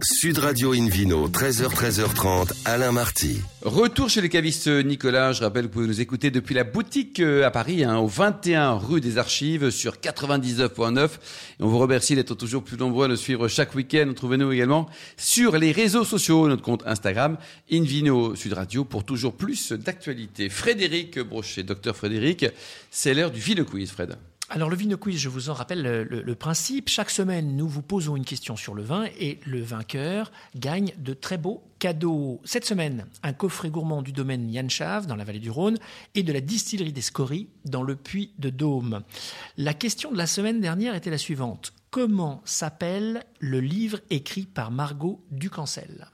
Sud 0.03 0.39
Radio 0.39 0.73
Invino, 0.73 1.29
13h, 1.29 1.69
13h30, 1.69 2.53
Alain 2.65 2.93
Marty. 2.93 3.41
Retour 3.63 4.09
chez 4.09 4.21
le 4.21 4.29
caviste 4.29 4.69
Nicolas. 4.69 5.33
Je 5.33 5.43
rappelle 5.43 5.65
que 5.65 5.69
vous 5.69 5.73
pouvez 5.73 5.87
nous 5.87 6.01
écouter 6.01 6.31
depuis 6.31 6.55
la 6.55 6.65
boutique 6.65 7.21
euh, 7.21 7.47
à 7.47 7.51
Paris, 7.51 7.85
hein, 7.85 7.99
au 7.99 8.07
21 8.07 8.75
rue 8.75 9.01
des 9.01 9.19
Archives, 9.19 9.71
sur 9.71 9.97
99.9. 9.97 11.05
Et 11.05 11.09
on 11.61 11.69
vous 11.69 11.79
remercie 11.79 12.15
d'être 12.15 12.35
toujours 12.35 12.63
plus 12.63 12.77
nombreux 12.77 13.07
à 13.07 13.09
nous 13.09 13.17
suivre 13.17 13.49
chaque 13.49 13.75
week-end. 13.75 14.13
Trouvez-nous 14.15 14.53
également 14.53 14.89
sur 15.17 15.57
les 15.57 15.73
réseaux 15.73 16.05
sociaux, 16.05 16.49
notre 16.49 16.63
compte 16.63 16.83
Instagram, 16.87 17.37
Invino 17.71 18.35
Sud 18.35 18.53
Radio, 18.53 18.85
pour 18.85 19.05
toujours 19.05 19.35
plus 19.35 19.73
d'actualités. 19.73 20.49
Frédéric 20.49 21.19
Brochet, 21.21 21.63
docteur 21.63 21.97
Frédéric, 21.97 22.47
c'est 22.91 23.15
l'heure 23.15 23.31
du 23.31 23.41
Vino 23.41 23.65
Quiz, 23.65 23.91
Fred. 23.91 24.17
Alors 24.53 24.69
le 24.69 24.75
Vino 24.75 24.97
Quiz, 24.97 25.17
je 25.17 25.29
vous 25.29 25.49
en 25.49 25.55
rappelle 25.55 25.81
le, 25.81 26.35
principe. 26.35 26.89
Chaque 26.89 27.11
semaine, 27.11 27.55
nous 27.55 27.69
vous 27.69 27.83
posons 27.83 28.17
une 28.17 28.25
question 28.25 28.57
sur 28.57 28.75
le 28.75 28.83
vin 28.83 29.07
et 29.21 29.39
le 29.47 29.63
vainqueur 29.63 30.33
gagne 30.57 30.93
de 30.99 31.15
très 31.15 31.39
beaux 31.39 31.63
cadeaux. 31.79 32.41
Cette 32.43 32.65
semaine, 32.65 33.07
un 33.23 33.33
coffret 33.33 33.71
gourmand 33.71 34.03
du 34.03 34.11
domaine 34.11 34.51
Yann 34.51 34.69
Chav 34.69 35.07
dans 35.07 35.15
la 35.15 35.23
vallée 35.23 35.39
du 35.39 35.53
Rhône 35.53 35.79
et 36.17 36.25
de 36.25 36.33
la 36.33 36.41
distillerie 36.41 36.93
des 36.93 37.01
Scories 37.01 37.49
dans 37.65 37.85
le 37.85 37.95
Puy 37.95 38.33
de 38.41 38.51
Dôme. 38.51 39.05
La 39.57 39.73
question 39.73 40.11
de 40.11 40.19
la 40.19 40.27
semaine 40.27 40.61
dernière 40.61 40.97
était 40.97 41.11
la 41.11 41.19
suivante. 41.19 41.73
Comment 41.93 42.43
s'appelle 42.45 43.23
le 43.39 43.61
livre 43.61 44.01
écrit 44.11 44.47
par 44.47 44.73
Margot 44.73 45.25
Ducancel? 45.31 46.09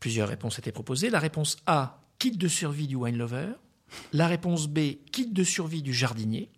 Plusieurs 0.00 0.30
réponses 0.30 0.58
étaient 0.58 0.72
proposées. 0.72 1.10
La 1.10 1.18
réponse 1.18 1.58
A, 1.66 2.00
kit 2.18 2.30
de 2.30 2.48
survie 2.48 2.86
du 2.86 2.96
wine 2.96 3.18
lover. 3.18 3.48
La 4.14 4.28
réponse 4.28 4.66
B, 4.66 4.78
kit 5.12 5.26
de 5.26 5.44
survie 5.44 5.82
du 5.82 5.92
jardinier. 5.92 6.50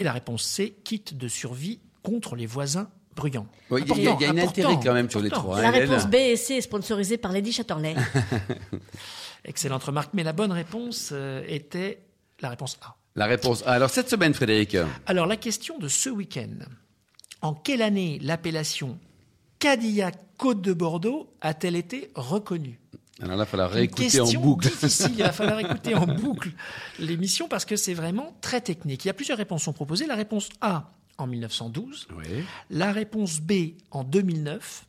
Et 0.00 0.04
la 0.04 0.12
réponse 0.12 0.42
C, 0.42 0.74
kit 0.82 1.04
de 1.12 1.28
survie 1.28 1.78
contre 2.02 2.34
les 2.34 2.46
voisins 2.46 2.88
bruyants. 3.14 3.46
Oui, 3.70 3.82
il 3.86 4.02
y 4.02 4.08
a, 4.08 4.16
il 4.18 4.22
y 4.22 4.24
a 4.24 4.30
un 4.30 4.36
Important, 4.38 4.48
intérêt 4.48 4.78
quand 4.82 4.94
même 4.94 5.10
sur 5.10 5.20
les 5.20 5.28
trois. 5.30 5.58
hein, 5.58 5.62
La 5.62 5.68
Hélène 5.76 5.90
réponse 5.90 6.06
B 6.08 6.14
et 6.14 6.36
C 6.36 6.54
est 6.54 6.60
sponsorisée 6.62 7.18
par 7.18 7.32
Lady 7.32 7.52
Chatterley. 7.52 7.94
Excellente 9.44 9.84
remarque, 9.84 10.12
mais 10.14 10.22
la 10.22 10.32
bonne 10.32 10.52
réponse 10.52 11.10
euh, 11.12 11.42
était 11.48 12.02
la 12.40 12.48
réponse 12.50 12.78
A. 12.82 12.96
La 13.16 13.26
réponse 13.26 13.62
A. 13.66 13.72
Alors 13.72 13.90
cette 13.90 14.08
semaine, 14.08 14.34
Frédéric. 14.34 14.76
Alors 15.06 15.26
la 15.26 15.36
question 15.36 15.78
de 15.78 15.88
ce 15.88 16.08
week-end. 16.10 16.48
En 17.42 17.54
quelle 17.54 17.82
année 17.82 18.18
l'appellation 18.22 18.98
Cadillac 19.58 20.14
Côte 20.36 20.62
de 20.62 20.72
Bordeaux 20.72 21.30
a-t-elle 21.42 21.76
été 21.76 22.10
reconnue? 22.14 22.80
Alors 23.22 23.36
là, 23.36 23.44
il 23.44 23.50
faudra 23.50 23.66
Une 23.66 23.72
réécouter 23.72 24.20
en 24.20 24.32
boucle. 24.32 24.68
difficile. 24.68 25.10
Il 25.16 25.22
va 25.22 25.32
falloir 25.32 25.58
écouter 25.66 25.94
en 25.94 26.06
boucle 26.06 26.50
l'émission 26.98 27.48
parce 27.48 27.64
que 27.64 27.76
c'est 27.76 27.94
vraiment 27.94 28.34
très 28.40 28.60
technique. 28.60 29.04
Il 29.04 29.08
y 29.08 29.10
a 29.10 29.14
plusieurs 29.14 29.38
réponses 29.38 29.64
sont 29.64 29.72
proposées. 29.72 30.06
La 30.06 30.14
réponse 30.16 30.48
A 30.60 30.90
en 31.18 31.26
1912, 31.26 32.08
Oui. 32.16 32.24
la 32.70 32.92
réponse 32.92 33.40
B 33.40 33.52
en 33.90 34.04
2009 34.04 34.86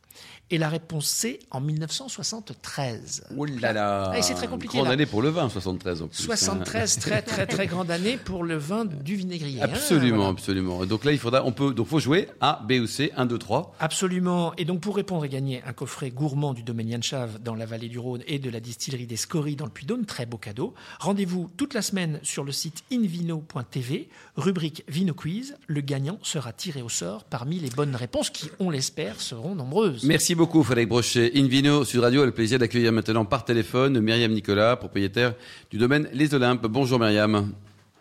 et 0.52 0.58
la 0.58 0.70
réponse 0.70 1.08
C 1.08 1.40
en 1.50 1.60
1973. 1.62 3.24
Oh 3.38 3.46
là 3.46 3.74
là 3.74 4.12
Ah, 4.14 4.22
c'est 4.22 4.34
très 4.34 4.48
compliqué, 4.48 4.78
Grande 4.78 4.88
là. 4.88 4.94
année 4.94 5.06
pour 5.06 5.22
le 5.22 5.30
vin, 5.30 5.50
73 5.50 6.02
en 6.04 6.08
plus. 6.08 6.20
hein. 6.22 6.26
73, 6.26 7.00
très 7.00 7.22
très 7.22 7.48
très 7.48 7.68
grande 7.68 7.90
année 7.92 8.18
pour 8.18 8.44
le 8.44 8.58
vin 8.58 8.86
du 8.86 9.16
vinaigrier. 9.16 9.62
hein, 9.62 9.66
Absolument, 9.72 10.18
voilà. 10.18 10.30
absolument. 10.32 10.86
Donc 10.86 11.06
là, 11.06 11.12
il 11.12 11.18
faudra, 11.20 11.44
on 11.46 11.52
peut, 11.52 11.74
donc 11.74 11.88
faut 11.88 12.00
jouer 12.00 12.28
A, 12.42 12.62
B 12.68 12.74
ou 12.82 12.88
C, 12.88 13.12
1, 13.16 13.26
2, 13.26 13.38
3. 13.38 13.76
Absolument. 13.80 14.54
Et 14.58 14.66
donc 14.66 14.82
pour 14.82 14.96
répondre 14.96 15.26
et 15.26 15.30
gagner 15.30 15.62
un 15.66 15.74
coffret 15.74 16.12
gourmand 16.12 16.54
du 16.54 16.64
domaine 16.64 16.90
Yanchav 16.90 17.40
dans 17.42 17.56
la 17.56 17.66
vallée 17.66 17.90
du 17.90 18.00
Rhône 18.00 18.22
et 18.28 18.40
de 18.40 18.50
la 18.50 18.60
distillerie 18.60 19.08
des 19.08 19.18
Scories 19.18 19.56
dans 19.56 19.66
le 19.66 19.72
Puy-de-Dôme, 19.72 20.06
très 20.06 20.26
beau 20.26 20.38
cadeau. 20.38 20.74
Rendez-vous 21.00 21.50
toute 21.58 21.74
la 21.74 21.82
semaine 21.82 22.20
sur 22.24 22.44
le 22.44 22.52
site 22.52 22.84
invino.tv, 22.92 24.10
rubrique 24.36 24.84
Vino 24.88 25.14
Quiz. 25.14 25.56
Le 25.68 25.82
gagnant 25.82 26.20
sera 26.24 26.54
tiré 26.54 26.82
au 26.82 26.90
sort 26.90 27.24
parmi 27.24 27.60
les 27.60 27.70
bonnes 27.70 27.96
réponses 27.96 28.30
qui, 28.30 28.50
on 28.60 28.70
l'espère, 28.70 29.20
seront 29.22 29.56
nombreuses. 29.56 30.04
Merci 30.04 30.36
beaucoup, 30.36 30.41
Frédéric 30.50 30.90
Brochet. 30.90 31.32
Invino 31.36 31.86
Sud 31.86 32.00
Radio 32.02 32.24
a 32.24 32.26
le 32.26 32.32
plaisir 32.32 32.58
d'accueillir 32.60 32.92
maintenant 32.92 33.26
par 33.26 33.46
téléphone 33.46 34.00
Myriam 34.00 34.32
Nicolas, 34.32 34.76
propriétaire 34.76 35.34
du 35.70 35.78
domaine 35.78 36.10
Les 36.14 36.34
Olympes. 36.34 36.66
Bonjour 36.68 37.00
Myriam. 37.00 37.52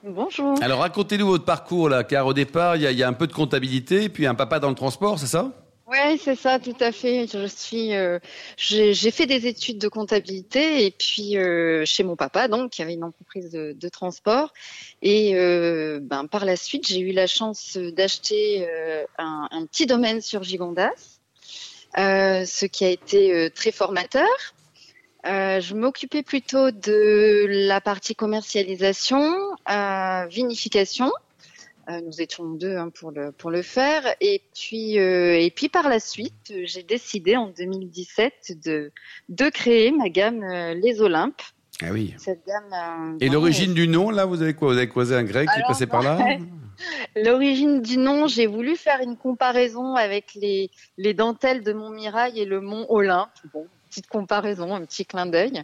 Bonjour. 0.02 0.54
Alors 0.62 0.80
racontez-nous 0.80 1.26
votre 1.26 1.44
parcours 1.44 1.88
là, 1.90 2.04
car 2.04 2.26
au 2.26 2.32
départ, 2.32 2.76
il 2.76 2.82
y, 2.82 2.87
a- 2.87 2.90
il 2.92 2.99
y 2.99 3.02
a 3.02 3.09
un 3.09 3.12
peu 3.12 3.26
de 3.26 3.32
comptabilité, 3.35 4.09
puis 4.09 4.26
un 4.26 4.35
papa 4.35 4.59
dans 4.59 4.70
le 4.70 4.75
transport, 4.75 5.18
c'est 5.18 5.26
ça? 5.26 5.52
Oui, 5.87 6.20
c'est 6.23 6.37
ça, 6.37 6.61
tout 6.61 6.76
à 6.78 6.92
fait. 6.92 7.26
Je 7.26 7.47
suis, 7.49 7.94
euh, 7.94 8.20
j'ai 8.56 9.11
fait 9.11 9.26
des 9.26 9.49
études 9.49 9.78
de 9.78 9.88
comptabilité 9.88 10.87
et 10.87 10.92
puis 10.92 11.37
euh, 11.37 11.85
chez 11.85 12.04
mon 12.04 12.14
papa, 12.14 12.47
donc 12.47 12.70
qui 12.70 12.80
avait 12.80 12.94
une 12.94 13.02
entreprise 13.02 13.50
de, 13.50 13.73
de 13.73 13.88
transport. 13.88 14.52
Et 15.02 15.32
euh, 15.35 15.99
ben 16.00 16.26
par 16.28 16.44
la 16.44 16.54
suite, 16.54 16.87
j'ai 16.87 17.00
eu 17.00 17.11
la 17.11 17.26
chance 17.26 17.76
d'acheter 17.76 18.68
un, 19.18 19.49
un 19.50 19.66
petit 19.66 19.87
domaine 19.87 20.20
sur 20.20 20.44
Gigondas, 20.44 21.18
ce 21.97 22.66
qui 22.66 22.85
a 22.85 22.88
été 22.88 23.35
euh, 23.35 23.50
très 23.50 23.73
formateur. 23.73 24.28
Euh, 25.26 25.61
je 25.61 25.75
m'occupais 25.75 26.23
plutôt 26.23 26.70
de 26.70 27.47
la 27.47 27.80
partie 27.80 28.14
commercialisation, 28.14 29.35
euh, 29.70 30.26
vinification. 30.26 31.12
Euh, 31.90 32.00
nous 32.00 32.23
étions 32.23 32.44
deux 32.44 32.76
hein, 32.76 32.90
pour 32.90 33.11
le 33.11 33.32
pour 33.32 33.50
le 33.50 33.62
faire. 33.62 34.02
Et 34.20 34.42
puis 34.54 34.99
euh, 34.99 35.38
et 35.38 35.50
puis 35.50 35.68
par 35.68 35.88
la 35.88 36.00
suite, 36.00 36.50
euh, 36.50 36.62
j'ai 36.64 36.82
décidé 36.82 37.37
en 37.37 37.49
2017 37.49 38.59
de 38.64 38.92
de 39.28 39.49
créer 39.50 39.90
ma 39.90 40.09
gamme 40.09 40.42
euh, 40.42 40.75
Les 40.75 41.00
Olympes. 41.00 41.42
Ah 41.83 41.93
oui. 41.93 42.15
Cette 42.19 42.47
gamme. 42.47 42.65
euh, 42.73 43.17
Et 43.21 43.29
l'origine 43.29 43.73
du 43.75 43.89
nom, 43.89 44.11
là, 44.11 44.25
vous 44.27 44.43
avez 44.43 44.55
quoi? 44.55 44.69
Vous 44.73 44.77
avez 44.79 44.89
croisé 44.89 45.15
un 45.17 45.23
grec 45.25 45.49
qui 45.49 45.55
Alors, 45.57 45.69
passait 45.69 45.87
par 45.87 46.03
là? 46.03 46.19
L'origine 47.17 47.83
du 47.83 47.99
nom, 47.99 48.27
j'ai 48.27 48.47
voulu 48.47 48.77
faire 48.77 49.01
une 49.01 49.17
comparaison 49.17 49.95
avec 49.97 50.33
les, 50.35 50.71
les 50.97 51.15
dentelles 51.15 51.63
de 51.63 51.73
Montmirail 51.73 52.39
et 52.41 52.45
le 52.45 52.61
mont 52.61 52.87
Olympe. 52.89 53.29
Bon, 53.53 53.67
petite 53.89 54.07
comparaison, 54.07 54.75
un 54.75 54.85
petit 54.85 55.05
clin 55.05 55.27
d'œil. 55.27 55.63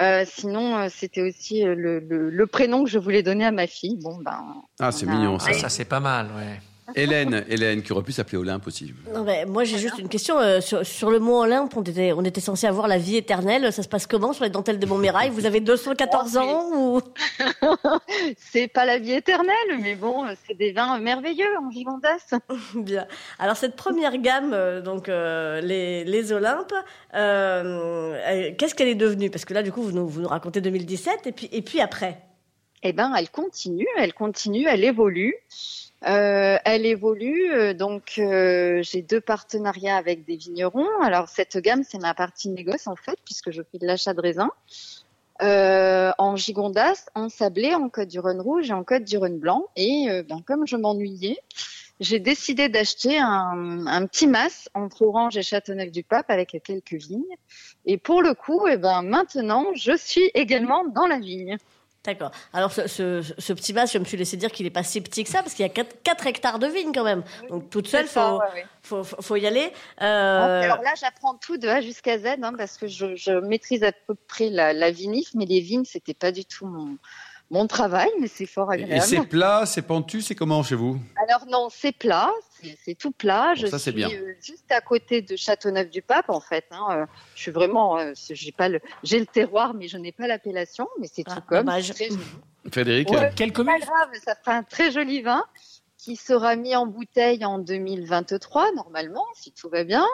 Euh, 0.00 0.24
sinon, 0.26 0.76
euh, 0.78 0.88
c'était 0.90 1.22
aussi 1.22 1.66
euh, 1.66 1.74
le, 1.74 1.98
le, 2.00 2.30
le 2.30 2.46
prénom 2.46 2.84
que 2.84 2.90
je 2.90 2.98
voulais 2.98 3.22
donner 3.22 3.44
à 3.44 3.50
ma 3.52 3.66
fille. 3.66 3.98
Bon, 4.02 4.16
ben. 4.24 4.42
Ah, 4.80 4.90
c'est 4.92 5.06
a- 5.08 5.10
mignon 5.10 5.36
Ah, 5.40 5.52
ça. 5.52 5.58
ça, 5.60 5.68
c'est 5.68 5.84
pas 5.84 6.00
mal, 6.00 6.28
ouais. 6.36 6.60
Hélène, 6.94 7.44
Hélène, 7.48 7.82
qui 7.82 7.92
aurait 7.92 8.02
pu 8.02 8.12
s'appeler 8.12 8.36
Olympe 8.38 8.66
aussi. 8.66 8.92
Non, 9.12 9.24
mais 9.24 9.46
moi 9.46 9.64
j'ai 9.64 9.78
juste 9.78 9.98
une 9.98 10.08
question. 10.08 10.38
euh, 10.38 10.60
sur, 10.60 10.84
sur 10.86 11.10
le 11.10 11.18
mont 11.18 11.38
Olympe, 11.40 11.76
on 11.76 11.82
était, 11.82 12.12
on 12.12 12.22
était 12.24 12.40
censé 12.40 12.66
avoir 12.66 12.88
la 12.88 12.98
vie 12.98 13.16
éternelle. 13.16 13.72
Ça 13.72 13.82
se 13.82 13.88
passe 13.88 14.06
comment 14.06 14.32
sur 14.32 14.44
les 14.44 14.50
dentelles 14.50 14.78
de 14.78 14.86
Montmirail? 14.86 15.30
Vous 15.30 15.46
avez 15.46 15.60
214 15.60 16.36
Oh, 16.36 16.38
ans 16.40 16.70
ou? 16.74 17.00
C'est 18.36 18.68
pas 18.68 18.84
la 18.84 18.98
vie 18.98 19.12
éternelle, 19.12 19.78
mais 19.80 19.94
bon, 19.94 20.24
c'est 20.46 20.54
des 20.56 20.72
vins 20.72 20.98
merveilleux 20.98 21.48
en 21.60 21.70
Gigondas. 21.70 22.34
Bien. 22.74 23.06
Alors 23.38 23.56
cette 23.56 23.76
première 23.76 24.18
gamme, 24.18 24.52
euh, 24.52 24.80
donc 24.82 25.08
euh, 25.08 25.60
les, 25.60 26.04
les 26.04 26.32
Olympes, 26.32 26.74
euh, 27.14 28.50
qu'est-ce 28.58 28.74
qu'elle 28.74 28.88
est 28.88 28.94
devenue? 28.94 29.30
Parce 29.30 29.44
que 29.44 29.54
là, 29.54 29.62
du 29.62 29.72
coup, 29.72 29.82
vous 29.82 29.92
nous, 29.92 30.06
vous 30.06 30.20
nous 30.20 30.28
racontez 30.28 30.60
2017 30.60 31.26
et 31.26 31.32
puis 31.32 31.48
et 31.52 31.62
puis 31.62 31.80
après. 31.80 32.20
Eh 32.82 32.92
ben, 32.92 33.12
elle 33.16 33.30
continue, 33.30 33.86
elle 33.96 34.12
continue, 34.12 34.66
elle 34.68 34.84
évolue. 34.84 35.34
Euh, 36.06 36.58
elle 36.64 36.84
évolue, 36.84 37.50
euh, 37.52 37.72
donc 37.72 38.14
euh, 38.18 38.82
j'ai 38.82 39.00
deux 39.00 39.20
partenariats 39.20 39.96
avec 39.96 40.24
des 40.24 40.36
vignerons. 40.36 40.88
Alors 41.02 41.28
cette 41.28 41.56
gamme, 41.56 41.82
c'est 41.82 42.00
ma 42.00 42.14
partie 42.14 42.50
négoce 42.50 42.86
en 42.86 42.96
fait, 42.96 43.18
puisque 43.24 43.50
je 43.50 43.62
fais 43.62 43.78
de 43.78 43.86
l'achat 43.86 44.12
de 44.12 44.20
raisins 44.20 44.50
euh, 45.42 46.12
en 46.18 46.36
gigondas, 46.36 47.06
en 47.14 47.28
sablé, 47.28 47.74
en 47.74 47.88
côte 47.88 48.08
du 48.08 48.20
rhône 48.20 48.40
rouge 48.40 48.70
et 48.70 48.72
en 48.72 48.84
côte 48.84 49.04
du 49.04 49.18
rhône 49.18 49.38
blanc. 49.38 49.64
Et 49.76 50.06
euh, 50.08 50.22
ben, 50.22 50.40
comme 50.46 50.66
je 50.66 50.76
m'ennuyais, 50.76 51.38
j'ai 52.00 52.20
décidé 52.20 52.68
d'acheter 52.68 53.18
un, 53.18 54.06
petit 54.06 54.26
mas 54.26 54.68
entre 54.74 55.02
Orange 55.02 55.36
et 55.36 55.42
Châteauneuf-du-Pape 55.42 56.30
avec 56.30 56.56
quelques 56.62 56.94
vignes. 56.94 57.24
Et 57.84 57.98
pour 57.98 58.22
le 58.22 58.34
coup, 58.34 58.66
eh 58.68 58.76
ben 58.76 59.02
maintenant, 59.02 59.66
je 59.74 59.96
suis 59.96 60.30
également 60.34 60.84
dans 60.84 61.06
la 61.06 61.18
vigne. 61.18 61.56
D'accord. 62.04 62.32
Alors 62.52 62.70
ce, 62.70 62.86
ce, 62.86 63.22
ce 63.38 63.52
petit 63.54 63.72
mas, 63.72 63.90
je 63.90 63.98
me 63.98 64.04
suis 64.04 64.18
laissé 64.18 64.36
dire 64.36 64.52
qu'il 64.52 64.66
est 64.66 64.70
pas 64.70 64.82
si 64.82 65.00
petit 65.00 65.24
que 65.24 65.30
ça 65.30 65.42
parce 65.42 65.54
qu'il 65.54 65.62
y 65.64 65.66
a 65.66 65.72
4, 65.72 66.02
4 66.02 66.26
hectares 66.26 66.58
de 66.58 66.66
vignes 66.66 66.92
quand 66.92 67.04
même. 67.04 67.22
Donc 67.48 67.70
toute 67.70 67.88
seule, 67.88 68.06
faut, 68.06 68.20
ouais, 68.20 68.52
ouais. 68.54 68.66
faut, 68.82 69.02
faut, 69.04 69.22
faut 69.22 69.36
y 69.36 69.46
aller. 69.46 69.72
Euh, 70.02 70.62
Alors 70.62 70.82
là, 70.82 70.92
j'apprends 71.00 71.34
tout 71.34 71.56
de 71.56 71.66
A 71.66 71.80
jusqu'à 71.80 72.18
Z, 72.18 72.26
hein, 72.42 72.52
parce 72.58 72.76
que 72.76 72.88
je, 72.88 73.16
je 73.16 73.32
maîtrise 73.32 73.84
à 73.84 73.92
peu 73.92 74.14
près 74.14 74.50
la, 74.50 74.74
la 74.74 74.90
vinif, 74.90 75.30
mais 75.34 75.46
les 75.46 75.60
vignes, 75.60 75.86
c'était 75.86 76.12
pas 76.12 76.30
du 76.30 76.44
tout 76.44 76.66
mon, 76.66 76.98
mon 77.50 77.66
travail, 77.66 78.08
mais 78.20 78.26
c'est 78.26 78.46
fort 78.46 78.72
Et, 78.72 78.80
et 78.80 78.82
agréable. 78.84 79.04
c'est 79.06 79.26
plat, 79.26 79.62
c'est 79.66 79.82
pentu, 79.82 80.22
c'est 80.22 80.34
comment 80.34 80.62
chez 80.62 80.74
vous? 80.74 80.98
Alors 81.28 81.46
non, 81.48 81.68
c'est 81.70 81.92
plat, 81.92 82.30
c'est 82.84 82.94
tout 82.94 83.12
plat. 83.12 83.54
Je 83.54 83.66
ça, 83.66 83.78
c'est 83.78 83.90
suis 83.90 83.92
bien. 83.92 84.10
euh, 84.10 84.34
juste 84.42 84.70
à 84.72 84.80
côté 84.80 85.22
de 85.22 85.36
Châteauneuf-du-Pape, 85.36 86.30
en 86.30 86.40
fait. 86.40 86.64
Hein, 86.70 86.86
euh, 86.90 87.06
je 87.34 87.42
suis 87.42 87.50
vraiment, 87.50 87.98
euh, 87.98 88.12
j'ai 88.30 88.52
pas 88.52 88.68
le, 88.68 88.80
j'ai 89.02 89.20
le 89.20 89.26
terroir, 89.26 89.74
mais 89.74 89.88
je 89.88 89.98
n'ai 89.98 90.12
pas 90.12 90.26
l'appellation, 90.26 90.88
mais 91.00 91.06
c'est 91.12 91.24
Ah, 91.26 91.34
tout 91.36 91.42
comme. 91.46 91.58
dommage. 91.58 91.92
très. 91.92 92.08
Frédéric 92.72 93.10
Ouais. 93.10 93.30
Quelle 93.36 93.52
Pas 93.52 93.56
commune? 93.56 93.78
grave, 93.78 94.08
ça 94.24 94.34
fera 94.34 94.56
un 94.56 94.62
très 94.62 94.90
joli 94.90 95.20
vin 95.22 95.44
qui 95.98 96.16
sera 96.16 96.56
mis 96.56 96.74
en 96.76 96.86
bouteille 96.86 97.44
en 97.44 97.58
2023 97.58 98.72
normalement, 98.72 99.24
si 99.34 99.52
tout 99.52 99.68
va 99.68 99.84
bien. 99.84 100.04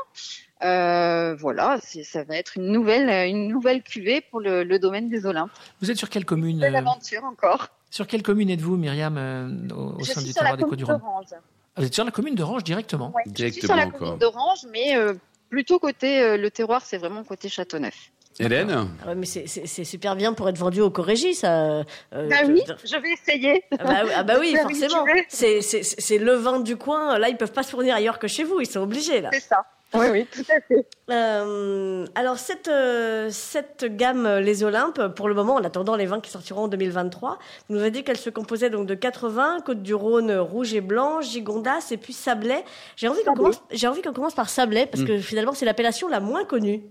Euh, 0.63 1.35
voilà, 1.37 1.79
ça 2.05 2.25
va 2.25 2.37
être 2.37 2.57
une 2.57 2.67
nouvelle, 2.71 3.09
une 3.29 3.49
nouvelle 3.49 3.83
cuvée 3.83 4.21
pour 4.21 4.41
le, 4.41 4.63
le 4.63 4.79
domaine 4.79 5.09
des 5.09 5.25
Olympes. 5.27 5.51
Vous 5.81 5.91
êtes 5.91 5.97
sur 5.97 6.11
quelle 6.11 6.25
commune 6.27 6.59
Belle 6.61 6.75
euh, 6.75 6.79
aventure 6.79 7.25
encore. 7.25 7.69
Sur 7.91 8.07
quelle 8.07 8.23
commune 8.23 8.51
êtes-vous, 8.51 8.77
Myriam, 8.77 9.17
euh, 9.17 9.49
au, 9.75 10.05
sein 10.05 10.21
du 10.21 10.33
sur 10.33 10.43
la 10.43 10.51
terroir 10.51 10.57
des 10.57 10.63
commune 10.65 10.69
Côtes-du-Rhône 10.71 10.99
d'Orange. 11.01 11.25
Ah, 11.33 11.81
Vous 11.81 11.85
êtes 11.87 11.95
sur 11.95 12.05
la 12.05 12.11
commune 12.11 12.35
d'Orange 12.35 12.65
directement 12.65 13.13
Ouais, 13.17 13.23
je 13.27 13.45
suis 13.51 13.61
sur 13.63 13.69
la 13.75 13.85
Directement, 13.85 14.07
commune 14.07 14.19
d'Orange, 14.19 14.59
mais 14.71 14.97
euh, 14.97 15.15
plutôt 15.49 15.79
côté 15.79 16.21
euh, 16.23 16.37
le 16.37 16.51
terroir, 16.51 16.83
c'est 16.85 16.99
vraiment 16.99 17.25
côté 17.25 17.49
Châteauneuf. 17.49 17.95
Hélène 18.39 18.71
ah 19.03 19.09
ouais, 19.09 19.15
mais 19.17 19.27
c'est- 19.27 19.85
super 19.85 20.15
bien 20.17 20.33
pour 20.33 20.49
être 20.49 20.57
vendu 20.57 20.81
au 20.81 20.89
Corégie, 20.91 21.35
ça. 21.35 21.53
euh, 21.63 21.85
Bah 22.13 22.37
je- 22.47 22.53
oui, 22.53 22.63
je- 22.85 22.97
vais 22.97 23.11
essayer. 23.13 23.65
Ah 23.73 23.85
bah, 23.85 23.95
oui, 24.05 24.11
ah 24.15 24.23
bah 24.23 24.35
oui, 24.41 24.51
une 24.53 24.59
forcément. 24.59 25.05
C'est 25.29 26.19
le 26.19 26.35
vin 26.35 26.61
du 26.61 26.77
coin. 26.77 27.19
Là, 27.19 27.29
ils 27.29 27.37
peuvent 27.37 27.53
pas 27.53 27.63
se 27.65 27.71
fournir 27.71 27.95
ailleurs 27.95 28.19
que 28.19 28.29
chez 28.29 28.45
vous. 28.45 28.61
Ils 28.61 28.67
sont 28.71 28.81
obligés 28.81 29.21
là. 29.21 29.31
C'est 29.33 29.41
ça. 29.41 29.65
Oui, 29.95 30.07
oui, 30.13 30.27
tout 30.31 30.45
à 30.51 30.61
fait. 30.61 30.87
Euh, 31.11 32.07
alors 32.15 32.39
cette 32.39 32.69
euh, 32.69 33.29
cette 33.31 33.85
gamme 33.97 34.27
euh, 34.27 34.41
les 34.41 34.63
Olympes, 34.63 35.09
pour 35.17 35.29
le 35.29 35.35
moment, 35.35 35.55
en 35.55 35.65
attendant 35.65 35.97
les 35.97 36.07
vins 36.07 36.21
qui 36.21 36.31
sortiront 36.31 36.65
en 36.65 36.69
2023, 36.69 37.39
vous 37.69 37.75
nous 37.75 37.81
avez 37.81 37.91
dit 37.91 38.05
qu'elle 38.05 38.17
se 38.17 38.31
composait 38.31 38.71
donc 38.71 38.87
de 38.87 38.95
80 38.95 39.61
Côte 39.65 39.83
du 39.83 39.95
Rhône 39.95 40.33
rouge 40.33 40.75
et 40.75 40.81
blanc, 40.81 41.21
Gigondas 41.21 41.89
et 41.91 41.97
puis 41.97 42.13
Sablé. 42.13 42.57
J'ai 42.97 43.09
envie 43.09 43.23
qu'on 43.23 43.35
commence. 43.35 44.35
Par 44.35 44.49
Sablé 44.49 44.87
parce 44.87 45.03
que 45.03 45.19
finalement 45.19 45.55
c'est 45.55 45.65
l'appellation 45.65 46.09
la 46.09 46.21
moins 46.21 46.45
connue. 46.45 46.83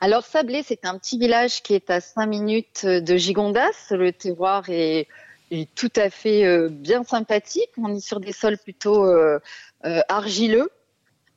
Alors 0.00 0.24
Sablé, 0.24 0.62
c'est 0.64 0.86
un 0.86 0.98
petit 0.98 1.18
village 1.18 1.62
qui 1.62 1.74
est 1.74 1.90
à 1.90 2.00
5 2.00 2.26
minutes 2.26 2.86
de 2.86 3.16
Gigondas. 3.16 3.90
Le 3.90 4.12
terroir 4.12 4.64
est, 4.68 5.08
est 5.50 5.72
tout 5.74 5.92
à 5.96 6.10
fait 6.10 6.44
euh, 6.44 6.68
bien 6.70 7.04
sympathique. 7.04 7.70
On 7.76 7.94
est 7.94 8.00
sur 8.00 8.20
des 8.20 8.32
sols 8.32 8.58
plutôt 8.58 9.04
euh, 9.04 9.38
euh, 9.84 10.00
argileux. 10.08 10.70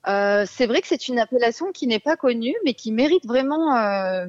Euh, 0.07 0.45
c'est 0.49 0.65
vrai 0.67 0.81
que 0.81 0.87
c'est 0.87 1.07
une 1.07 1.19
appellation 1.19 1.71
qui 1.71 1.87
n'est 1.87 1.99
pas 1.99 2.15
connue, 2.15 2.55
mais 2.65 2.73
qui 2.73 2.91
mérite 2.91 3.25
vraiment, 3.25 3.75
euh, 3.75 4.25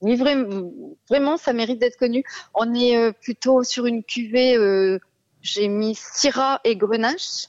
oui, 0.00 0.16
vra- 0.16 0.70
vraiment, 1.08 1.36
ça 1.36 1.52
mérite 1.52 1.78
d'être 1.78 1.96
connu. 1.96 2.24
On 2.54 2.74
est 2.74 2.96
euh, 2.96 3.12
plutôt 3.12 3.62
sur 3.62 3.86
une 3.86 4.02
cuvée. 4.04 4.56
j'ai 5.40 5.68
mis 5.68 5.94
Syrah 5.94 6.60
et 6.64 6.76
Grenache. 6.76 7.46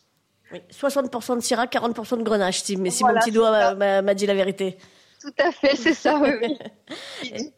Oui, 0.51 0.59
60% 0.71 1.35
de 1.37 1.41
Syrah, 1.41 1.65
40% 1.65 2.17
de 2.17 2.23
Grenache, 2.23 2.61
si, 2.61 2.77
mais 2.77 2.91
si 2.91 3.01
Voilà, 3.01 3.19
mon 3.19 3.25
petit 3.25 3.31
doigt 3.31 3.73
m'a- 3.75 4.13
dit 4.13 4.25
la 4.27 4.35
vérité. 4.35 4.77
Tout 5.21 5.33
à 5.39 5.51
fait, 5.51 5.75
c'est 5.75 5.93
ça. 5.95 6.21
Oui. 6.21 6.57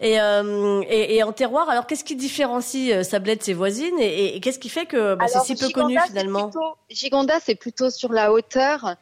Et, 0.00 0.18
euh, 0.18 0.80
et, 0.88 1.16
et 1.16 1.22
en 1.22 1.32
terroir, 1.32 1.68
alors 1.68 1.86
qu'est-ce 1.86 2.04
qui 2.04 2.16
différencie 2.16 2.90
euh, 2.94 3.02
Sablé 3.02 3.36
de 3.36 3.42
ses 3.42 3.52
voisines 3.52 3.98
et, 4.00 4.40
qu'est-ce 4.40 4.58
qui 4.58 4.70
fait 4.70 4.86
que 4.86 5.14
bah, 5.14 5.26
c'est 5.28 5.40
si 5.40 5.54
peu 5.54 5.68
connu 5.68 5.98
finalement? 6.06 6.44
plutôt- 6.48 6.76
Gigondas, 6.88 7.40
c'est 7.40 7.56
plutôt 7.56 7.90
sur 7.90 8.10
la 8.12 8.32
hauteur. 8.32 8.94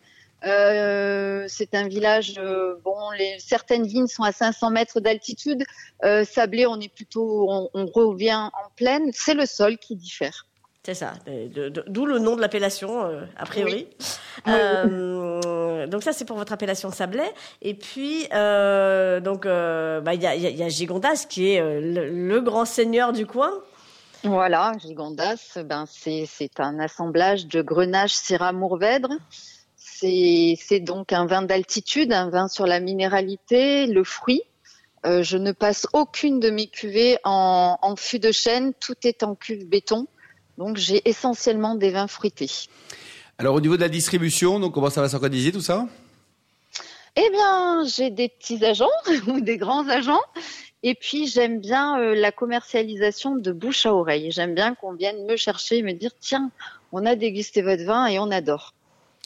Euh, 0.46 1.44
c'est 1.48 1.74
un 1.74 1.88
village. 1.88 2.34
euh, 2.38 2.76
bon, 2.84 3.10
les, 3.18 3.36
certaines 3.38 3.86
vignes 3.86 4.06
sont 4.06 4.22
à 4.22 4.32
500 4.32 4.70
mètres 4.70 5.00
d'altitude. 5.00 5.64
Euh, 6.04 6.24
Sablé, 6.24 6.66
on 6.66 6.78
est 6.80 6.92
plutôt, 6.92 7.46
on, 7.50 7.70
on 7.74 7.86
revient 7.86 8.34
en 8.52 8.70
plaine. 8.76 9.10
C'est 9.12 9.34
le 9.34 9.46
sol 9.46 9.78
qui 9.78 9.96
diffère. 9.96 10.46
C'est 10.86 10.92
ça, 10.92 11.14
d'où 11.86 12.04
le 12.04 12.18
nom 12.18 12.36
de 12.36 12.42
l'appellation, 12.42 13.06
euh, 13.06 13.22
a 13.38 13.46
priori. 13.46 13.88
Oui. 13.88 14.06
Euh, 14.48 15.86
donc 15.86 16.02
ça, 16.02 16.12
c'est 16.12 16.26
pour 16.26 16.36
votre 16.36 16.52
appellation 16.52 16.90
Sablé. 16.90 17.22
Et 17.62 17.72
puis, 17.72 18.26
euh, 18.34 19.18
donc, 19.20 19.46
bah, 19.46 20.12
il 20.12 20.20
y, 20.20 20.26
a, 20.26 20.34
y 20.36 20.70
Gigondas, 20.70 21.24
qui 21.26 21.52
est 21.54 21.60
le, 21.80 22.10
le 22.10 22.40
grand 22.42 22.66
seigneur 22.66 23.14
du 23.14 23.24
coin. 23.24 23.50
Voilà, 24.24 24.72
Gigondas, 24.78 25.58
ben 25.64 25.86
c'est 25.86 26.26
c'est 26.26 26.60
un 26.60 26.78
assemblage 26.78 27.46
de 27.46 27.62
Grenache, 27.62 28.12
Syrah, 28.12 28.52
Mourvèdre. 28.52 29.10
C'est 29.96 30.80
donc 30.80 31.12
un 31.12 31.26
vin 31.26 31.42
d'altitude, 31.42 32.12
un 32.12 32.28
vin 32.28 32.48
sur 32.48 32.66
la 32.66 32.80
minéralité, 32.80 33.86
le 33.86 34.04
fruit. 34.04 34.42
Euh, 35.06 35.22
je 35.22 35.36
ne 35.36 35.52
passe 35.52 35.86
aucune 35.92 36.40
de 36.40 36.50
mes 36.50 36.66
cuvées 36.66 37.18
en, 37.24 37.78
en 37.80 37.96
fût 37.96 38.18
de 38.18 38.32
chêne, 38.32 38.72
tout 38.80 38.96
est 39.04 39.22
en 39.22 39.34
cuve 39.34 39.66
béton. 39.68 40.06
Donc 40.58 40.76
j'ai 40.76 41.08
essentiellement 41.08 41.74
des 41.74 41.90
vins 41.90 42.08
fruités. 42.08 42.50
Alors 43.38 43.54
au 43.54 43.60
niveau 43.60 43.76
de 43.76 43.82
la 43.82 43.88
distribution, 43.88 44.60
donc 44.60 44.74
comment 44.74 44.90
ça 44.90 45.00
va 45.00 45.08
s'organiser 45.08 45.52
tout 45.52 45.60
ça? 45.60 45.86
Eh 47.16 47.30
bien, 47.30 47.84
j'ai 47.86 48.10
des 48.10 48.28
petits 48.28 48.64
agents 48.64 48.90
ou 49.28 49.40
des 49.40 49.56
grands 49.56 49.88
agents. 49.88 50.22
Et 50.82 50.94
puis, 50.94 51.26
j'aime 51.26 51.60
bien 51.60 51.98
euh, 51.98 52.14
la 52.14 52.32
commercialisation 52.32 53.36
de 53.36 53.52
bouche 53.52 53.86
à 53.86 53.94
oreille. 53.94 54.30
J'aime 54.32 54.54
bien 54.54 54.74
qu'on 54.74 54.92
vienne 54.92 55.24
me 55.24 55.36
chercher 55.36 55.78
et 55.78 55.82
me 55.82 55.92
dire, 55.92 56.10
tiens, 56.20 56.50
on 56.92 57.06
a 57.06 57.14
dégusté 57.14 57.62
votre 57.62 57.84
vin 57.84 58.06
et 58.06 58.18
on 58.18 58.30
adore. 58.30 58.74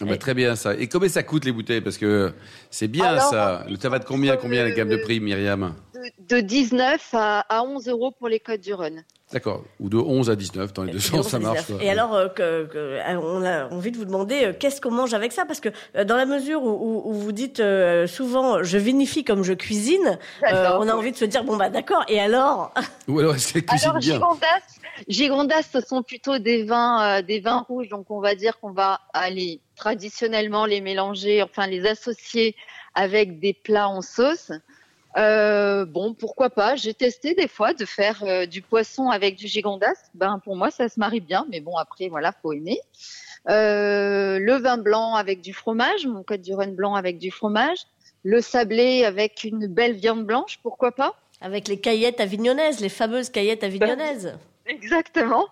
Ah 0.01 0.05
bah, 0.05 0.17
très 0.17 0.35
bien 0.35 0.55
ça. 0.57 0.75
Et 0.75 0.89
combien 0.89 1.09
ça 1.09 1.23
coûte 1.23 1.45
les 1.45 1.53
bouteilles? 1.53 1.81
Parce 1.81 1.99
que 1.99 2.33
c'est 2.71 2.89
bien 2.89 3.05
Alors, 3.07 3.23
ça. 3.31 3.65
Ça 3.81 3.89
va 3.89 3.99
de 3.99 4.05
combien 4.05 4.35
à 4.35 4.37
combien 4.37 4.63
la 4.63 4.71
gamme 4.71 4.89
de 4.89 4.97
prix, 4.97 5.19
Myriam? 5.21 5.75
De, 5.95 6.37
de 6.37 6.41
19 6.41 7.09
à, 7.15 7.41
à 7.49 7.63
11 7.63 7.89
euros 7.89 8.13
pour 8.13 8.29
les 8.29 8.39
codes 8.41 8.61
du 8.61 8.75
Rhône. 8.75 9.03
D'accord. 9.33 9.63
Ou 9.79 9.91
de 9.91 9.99
11 9.99 10.31
à 10.31 10.37
19, 10.37 10.73
dans 10.73 10.85
les 10.85 10.93
deux 10.93 11.01
sens, 11.01 11.29
ça 11.29 11.39
marche. 11.39 11.67
quoi. 11.67 11.77
Et 11.83 11.91
alors, 11.91 12.15
euh, 12.15 12.29
que, 12.29 12.65
que- 12.65 12.79
euh, 12.79 13.21
on 13.23 13.45
a 13.45 13.67
envie 13.69 13.91
de 13.91 13.99
vous 13.99 14.07
demander 14.07 14.41
euh, 14.45 14.53
qu'est-ce 14.59 14.81
qu'on 14.81 14.91
mange 14.91 15.13
avec 15.13 15.33
ça? 15.33 15.45
Parce 15.45 15.61
que 15.61 15.69
euh, 15.97 16.05
dans 16.05 16.17
la 16.17 16.25
mesure 16.25 16.63
où, 16.63 16.71
où- 16.71 17.11
où 17.11 17.13
vous 17.13 17.33
dites 17.33 17.61
euh, 17.61 18.07
souvent 18.07 18.63
je 18.63 18.79
vinifie 18.79 19.25
comme 19.25 19.43
je 19.43 19.53
cuisine, 19.53 20.19
euh, 20.51 20.79
on 20.81 20.89
a 20.89 20.95
envie 20.95 21.13
de 21.13 21.17
se 21.19 21.27
dire 21.27 21.45
bon 21.45 21.57
bah 21.59 21.69
d'accord. 21.69 22.05
Et 22.09 22.19
alors? 22.21 22.73
Ou 23.07 23.19
alors 23.19 23.35
est-ce 23.35 23.53
qu'elle 23.53 23.67
cuisine 23.67 23.89
Alors 23.89 24.01
bien 24.01 24.19
Gigondas, 25.07 25.63
Gigondas, 25.63 25.63
ce 25.73 25.81
sont 25.81 26.03
plutôt 26.03 26.39
des 26.39 26.65
vins, 26.65 27.19
euh, 27.19 27.23
des 27.23 27.41
vins 27.41 27.65
rouges. 27.69 27.89
Donc 27.89 28.11
on 28.11 28.21
va 28.21 28.35
dire 28.35 28.59
qu'on 28.59 28.73
va 28.73 29.01
aller 29.13 29.61
traditionnellement 29.77 30.67
les 30.67 30.81
mélanger, 30.81 31.43
enfin 31.43 31.67
les 31.67 31.87
associer 31.87 32.57
avec 32.95 33.39
des 33.39 33.53
plats 33.53 33.89
en 33.89 34.03
sauce. 34.03 34.51
Euh, 35.17 35.85
bon, 35.85 36.15
pourquoi 36.15 36.51
pas? 36.51 36.77
J'ai 36.77 36.95
testé 36.95 37.35
des 37.35 37.49
fois 37.49 37.73
de 37.73 37.85
faire 37.85 38.23
euh, 38.23 38.47
du 38.47 38.63
poisson 38.63 39.09
avec 39.09 39.37
du 39.37 39.49
Gigondas. 39.49 40.11
Ben 40.15 40.41
pour 40.45 40.57
moi 40.57 40.71
ça 40.71 40.89
se 40.89 41.01
marie 41.01 41.21
bien, 41.21 41.47
mais 41.51 41.61
bon 41.61 41.77
après 41.77 42.09
voilà 42.09 42.33
faut 42.43 42.53
aimer. 42.53 42.81
Euh, 43.49 44.39
le 44.39 44.55
vin 44.57 44.77
blanc 44.77 45.15
avec 45.15 45.41
du 45.41 45.53
fromage, 45.55 46.07
mon 46.07 46.23
code 46.23 46.43
du 46.43 46.55
Rhône 46.55 46.75
blanc 46.75 46.95
avec 46.95 47.19
du 47.19 47.31
fromage. 47.31 47.79
Le 48.25 48.41
sablé 48.41 49.05
avec 49.05 49.45
une 49.45 49.67
belle 49.67 49.95
viande 49.95 50.25
blanche, 50.25 50.59
pourquoi 50.63 50.93
pas? 50.93 51.15
Avec 51.41 51.69
les 51.69 51.81
caillettes 51.81 52.21
avignonnaises, 52.21 52.81
les 52.81 52.89
fameuses 52.89 53.31
caillettes 53.31 53.65
avignonnaises. 53.65 54.37
Exactement. 54.69 55.47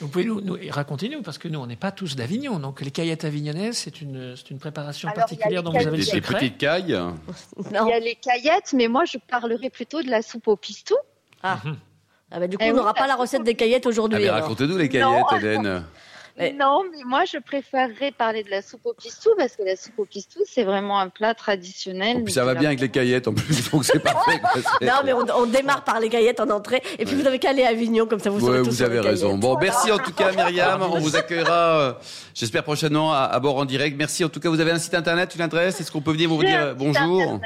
Vous 0.00 0.08
pouvez 0.08 0.24
nous, 0.24 0.40
nous 0.40 0.58
raconter 0.70 1.08
nous 1.08 1.22
parce 1.22 1.38
que 1.38 1.46
nous 1.46 1.60
on 1.60 1.66
n'est 1.66 1.76
pas 1.76 1.92
tous 1.92 2.16
d'Avignon, 2.16 2.58
donc 2.58 2.80
les 2.80 2.90
caillettes 2.90 3.24
avignonnaises 3.24 3.76
c'est 3.78 4.00
une 4.00 4.34
c'est 4.36 4.50
une 4.50 4.58
préparation 4.58 5.08
Alors, 5.08 5.18
particulière 5.20 5.62
dont 5.62 5.70
vous 5.70 5.86
avez 5.86 5.96
le 5.98 6.04
Des, 6.04 6.10
des 6.12 6.20
petites 6.20 6.58
cailles. 6.58 6.92
Non. 7.72 7.86
Il 7.86 7.90
y 7.90 7.92
a 7.92 8.00
les 8.00 8.16
caillettes, 8.16 8.72
mais 8.72 8.88
moi 8.88 9.04
je 9.04 9.18
parlerai 9.18 9.70
plutôt 9.70 10.02
de 10.02 10.10
la 10.10 10.20
soupe 10.22 10.48
au 10.48 10.56
pistou. 10.56 10.96
Ah. 11.44 11.60
Ah 12.32 12.40
bah, 12.40 12.48
du 12.48 12.56
coup, 12.58 12.64
Eh 12.66 12.70
on 12.70 12.72
oui, 12.72 12.78
n'aura 12.78 12.94
pas 12.94 13.06
la 13.06 13.14
recette 13.14 13.44
des 13.44 13.54
caillettes 13.54 13.84
Ah, 13.86 13.90
aujourd'hui. 13.90 14.18
mais 14.18 14.28
alors. 14.28 14.42
racontez-nous 14.42 14.76
les 14.76 14.88
Non. 14.88 15.22
caillettes, 15.24 15.42
Hélène. 15.44 15.84
Non, 16.36 16.82
mais 16.90 17.04
moi 17.06 17.22
je 17.32 17.38
préférerais 17.38 18.10
parler 18.10 18.42
de 18.42 18.50
la 18.50 18.60
soupe 18.60 18.84
au 18.86 18.92
pistou 18.92 19.30
parce 19.38 19.54
que 19.56 19.62
la 19.62 19.76
soupe 19.76 19.98
au 19.98 20.04
pistou 20.04 20.40
c'est 20.46 20.64
vraiment 20.64 20.98
un 20.98 21.08
plat 21.08 21.32
traditionnel. 21.34 22.18
Et 22.18 22.22
puis 22.24 22.32
ça 22.32 22.44
va 22.44 22.54
bien 22.54 22.68
avec 22.70 22.80
les 22.80 22.88
caillettes 22.88 23.28
en 23.28 23.34
plus, 23.34 23.70
donc 23.70 23.84
c'est 23.84 24.00
parfait. 24.00 24.40
Non, 24.82 24.94
mais 25.04 25.12
on, 25.12 25.24
on 25.36 25.46
démarre 25.46 25.84
par 25.84 26.00
les 26.00 26.08
caillettes 26.08 26.40
en 26.40 26.50
entrée. 26.50 26.82
Et 26.98 27.04
puis 27.04 27.14
vous 27.14 27.22
n'avez 27.22 27.38
qu'à 27.38 27.50
aller 27.50 27.64
à 27.64 27.68
Avignon, 27.68 28.06
comme 28.06 28.18
ça 28.20 28.30
vous 28.30 28.44
Ouais, 28.48 28.60
vous 28.62 28.82
avez 28.82 29.00
raison. 29.00 29.28
caillettes. 29.28 29.40
Bon, 29.40 29.56
merci 29.60 29.92
en 29.92 29.98
tout 29.98 30.12
cas, 30.12 30.32
Myriam. 30.32 30.82
On 30.82 30.98
vous 30.98 31.14
accueillera, 31.16 31.80
euh, 31.80 31.92
j'espère 32.34 32.64
prochainement 32.64 33.12
à, 33.12 33.18
à 33.20 33.38
bord 33.40 33.56
en 33.56 33.64
direct. 33.64 33.96
Merci 33.96 34.24
en 34.24 34.28
tout 34.28 34.40
cas. 34.40 34.48
Vous 34.48 34.60
avez 34.60 34.72
un 34.72 34.78
site 34.78 34.94
internet, 34.94 35.34
une 35.34 35.40
adresse 35.42 35.80
Est-ce 35.80 35.90
qu'on 35.92 36.00
peut 36.00 36.12
venir 36.12 36.28
vous 36.28 36.42
dire 36.42 36.60
euh, 36.60 36.74
bonjour? 36.74 37.22
internet. 37.22 37.40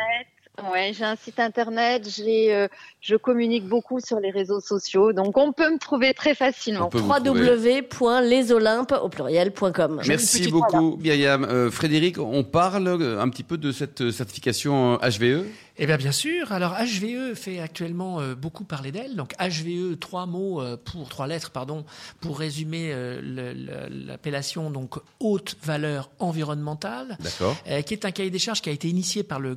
Ouais, 0.72 0.92
j'ai 0.92 1.04
un 1.04 1.16
site 1.16 1.38
internet, 1.38 2.08
j'ai, 2.08 2.54
euh, 2.54 2.68
je 3.00 3.16
communique 3.16 3.66
beaucoup 3.66 4.00
sur 4.00 4.18
les 4.18 4.30
réseaux 4.30 4.60
sociaux, 4.60 5.12
donc 5.12 5.36
on 5.36 5.52
peut 5.52 5.70
me 5.70 5.78
trouver 5.78 6.14
très 6.14 6.34
facilement. 6.34 6.90
Www.lesolympes 6.92 8.94
au 9.00 9.08
pluriel.com. 9.08 10.00
Merci 10.06 10.50
beaucoup, 10.50 10.96
Myriam. 10.96 11.44
Euh, 11.44 11.70
Frédéric, 11.70 12.18
on 12.18 12.42
parle 12.42 12.88
euh, 12.88 13.20
un 13.20 13.28
petit 13.28 13.44
peu 13.44 13.56
de 13.56 13.70
cette 13.70 14.00
euh, 14.00 14.10
certification 14.10 14.94
euh, 14.94 15.08
HVE. 15.08 15.44
Eh 15.78 15.86
bien, 15.86 15.96
bien 15.96 16.12
sûr. 16.12 16.50
Alors, 16.52 16.74
HVE 16.74 17.34
fait 17.34 17.60
actuellement 17.60 18.20
euh, 18.20 18.34
beaucoup 18.34 18.64
parler 18.64 18.90
d'elle. 18.90 19.14
Donc, 19.14 19.34
HVE, 19.38 19.98
trois 19.98 20.26
mots 20.26 20.60
euh, 20.60 20.76
pour 20.76 21.08
trois 21.08 21.26
lettres, 21.26 21.50
pardon, 21.50 21.84
pour 22.20 22.38
résumer 22.38 22.90
euh, 22.92 23.88
l'appellation 23.88 24.70
donc 24.70 24.96
haute 25.20 25.56
valeur 25.62 26.10
environnementale. 26.18 27.16
D'accord. 27.20 27.56
qui 27.86 27.94
est 27.94 28.04
un 28.04 28.10
cahier 28.10 28.30
des 28.30 28.38
charges 28.38 28.60
qui 28.60 28.68
a 28.70 28.72
été 28.72 28.88
initié 28.88 29.22
par 29.22 29.38
le, 29.40 29.54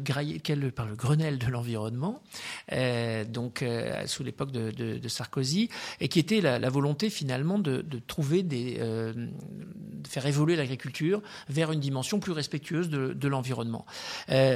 par 0.71 0.95
Grenelle 0.95 1.37
de 1.39 1.47
l'environnement, 1.47 2.21
donc 3.29 3.63
sous 4.05 4.23
l'époque 4.23 4.51
de, 4.51 4.71
de- 4.71 4.97
de 4.97 5.07
Sarkozy, 5.07 5.69
et 5.99 6.07
qui 6.07 6.19
était 6.19 6.41
la, 6.41 6.59
la 6.59 6.69
volonté 6.69 7.09
finalement 7.09 7.59
de, 7.59 7.81
de 7.81 7.99
trouver 7.99 8.43
des, 8.43 8.75
de 8.77 10.07
faire 10.07 10.25
évoluer 10.25 10.55
l'agriculture 10.55 11.21
vers 11.49 11.71
une 11.71 11.79
dimension 11.79 12.19
plus 12.19 12.31
respectueuse 12.31 12.89
de, 12.89 13.27
l'environnement. 13.27 13.85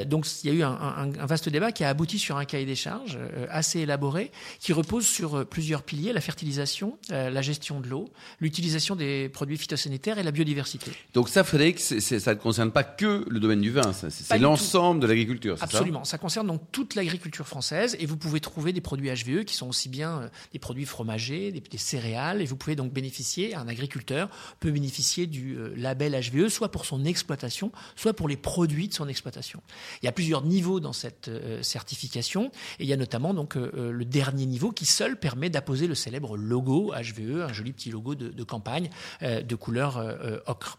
Donc 0.05 0.27
il 0.43 0.49
y 0.49 0.53
a 0.53 0.55
eu 0.55 0.63
un, 0.63 0.71
un- 0.71 1.13
un 1.19 1.25
vaste 1.25 1.49
débat 1.55 1.71
qui 1.71 1.83
a 1.83 1.89
abouti 1.89 2.19
sur 2.19 2.35
un 2.37 2.43
cahier 2.43 2.65
des 2.65 2.75
charges 2.75 3.17
euh, 3.17 3.47
assez 3.49 3.79
élaboré, 3.79 4.31
qui 4.59 4.73
repose 4.73 5.05
sur 5.05 5.35
euh, 5.35 5.45
plusieurs 5.45 5.83
piliers 5.83 6.11
la 6.11 6.19
fertilisation, 6.19 6.97
euh, 7.11 7.29
la 7.29 7.41
gestion 7.41 7.79
de 7.79 7.87
l'eau, 7.87 8.09
l'utilisation 8.41 8.97
des 8.97 9.29
produits 9.29 9.57
phytosanitaires 9.57 10.17
et 10.17 10.23
la 10.23 10.31
biodiversité. 10.31 10.91
Donc 11.13 11.29
ça, 11.29 11.45
Frédéric, 11.45 11.79
ça 11.79 12.33
ne 12.33 12.39
concerne 12.39 12.71
pas 12.71 12.83
que 12.83 13.25
le 13.29 13.39
domaine 13.39 13.61
du 13.61 13.71
vin, 13.71 13.93
c'est 13.93 14.37
l'ensemble 14.37 14.99
de 14.99 15.07
l'agriculture, 15.07 15.55
c'est 15.55 15.61
ça? 15.71 15.77
Absolument. 15.77 16.03
Ça 16.03 16.17
concerne 16.17 16.47
donc 16.47 16.61
toute 16.71 16.95
l'agriculture 16.95 17.47
française 17.47 17.95
et 17.99 18.05
vous 18.05 18.17
pouvez 18.17 18.41
trouver 18.41 18.73
des 18.73 18.81
produits 18.81 19.09
HVE 19.09 19.45
qui 19.45 19.55
sont 19.55 19.69
aussi 19.69 19.87
bien 19.87 20.29
des 20.51 20.59
produits 20.59 20.85
fromagers, 20.85 21.51
des, 21.53 21.61
des 21.61 21.77
céréales 21.77 22.41
et 22.41 22.45
vous 22.45 22.57
pouvez 22.57 22.75
donc 22.75 22.91
bénéficier, 22.91 23.55
un 23.55 23.67
agriculteur 23.67 24.29
peut 24.59 24.71
bénéficier 24.71 25.25
du 25.25 25.57
label 25.75 26.19
HVE 26.19 26.49
soit 26.49 26.69
pour 26.69 26.85
son 26.85 27.05
exploitation, 27.05 27.71
soit 27.95 28.13
pour 28.13 28.27
les 28.27 28.37
produits 28.37 28.89
de 28.89 28.93
son 28.93 29.07
exploitation. 29.07 29.61
Il 30.01 30.05
y 30.05 30.09
a 30.09 30.11
plusieurs 30.11 30.43
niveaux 30.43 30.81
dans 30.81 30.93
cette 30.93 31.29
certification 31.61 32.51
et 32.79 32.83
il 32.83 32.87
y 32.87 32.93
a 32.93 32.97
notamment 32.97 33.33
donc 33.33 33.57
euh, 33.57 33.71
euh, 33.75 33.91
le 33.91 34.05
dernier 34.05 34.45
niveau 34.45 34.71
qui 34.71 34.85
seul 34.85 35.17
permet 35.17 35.49
d'apposer 35.49 35.87
le 35.87 35.95
célèbre 35.95 36.37
logo 36.37 36.93
HVE, 36.93 37.41
un 37.41 37.53
joli 37.53 37.73
petit 37.73 37.91
logo 37.91 38.15
de, 38.15 38.29
de 38.29 38.43
campagne 38.43 38.89
euh, 39.21 39.41
de 39.41 39.55
couleur 39.55 39.97
euh, 39.97 40.13
euh, 40.23 40.39
ocre. 40.47 40.77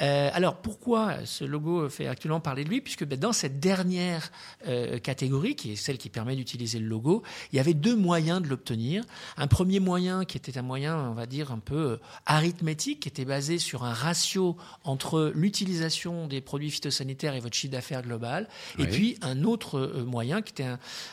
Euh, 0.00 0.30
alors 0.32 0.56
pourquoi 0.56 1.24
ce 1.24 1.44
logo 1.44 1.88
fait 1.88 2.06
actuellement 2.06 2.40
parler 2.40 2.64
de 2.64 2.68
lui? 2.68 2.80
Puisque 2.80 3.04
ben, 3.04 3.18
dans 3.18 3.32
cette 3.32 3.60
dernière 3.60 4.30
euh, 4.66 4.98
catégorie, 4.98 5.56
qui 5.56 5.72
est 5.72 5.76
celle 5.76 5.98
qui 5.98 6.10
permet 6.10 6.36
d'utiliser 6.36 6.78
le 6.78 6.86
logo, 6.86 7.22
il 7.52 7.56
y 7.56 7.60
avait 7.60 7.74
deux 7.74 7.96
moyens 7.96 8.42
de 8.42 8.48
l'obtenir. 8.48 9.04
Un 9.36 9.46
premier 9.46 9.80
moyen 9.80 10.24
qui 10.24 10.36
était 10.36 10.58
un 10.58 10.62
moyen, 10.62 10.96
on 10.96 11.14
va 11.14 11.26
dire, 11.26 11.52
un 11.52 11.58
peu 11.58 11.92
euh, 11.92 11.96
arithmétique, 12.26 13.00
qui 13.00 13.08
était 13.08 13.24
basé 13.24 13.58
sur 13.58 13.84
un 13.84 13.92
ratio 13.92 14.56
entre 14.84 15.32
l'utilisation 15.34 16.26
des 16.26 16.40
produits 16.40 16.70
phytosanitaires 16.70 17.34
et 17.34 17.40
votre 17.40 17.56
chiffre 17.56 17.72
d'affaires 17.72 18.02
global, 18.02 18.48
et 18.78 18.86
puis 18.86 19.16
un 19.22 19.44
autre 19.44 19.78
euh, 19.78 20.03
moyen 20.04 20.42
qui 20.42 20.52
était 20.52 20.66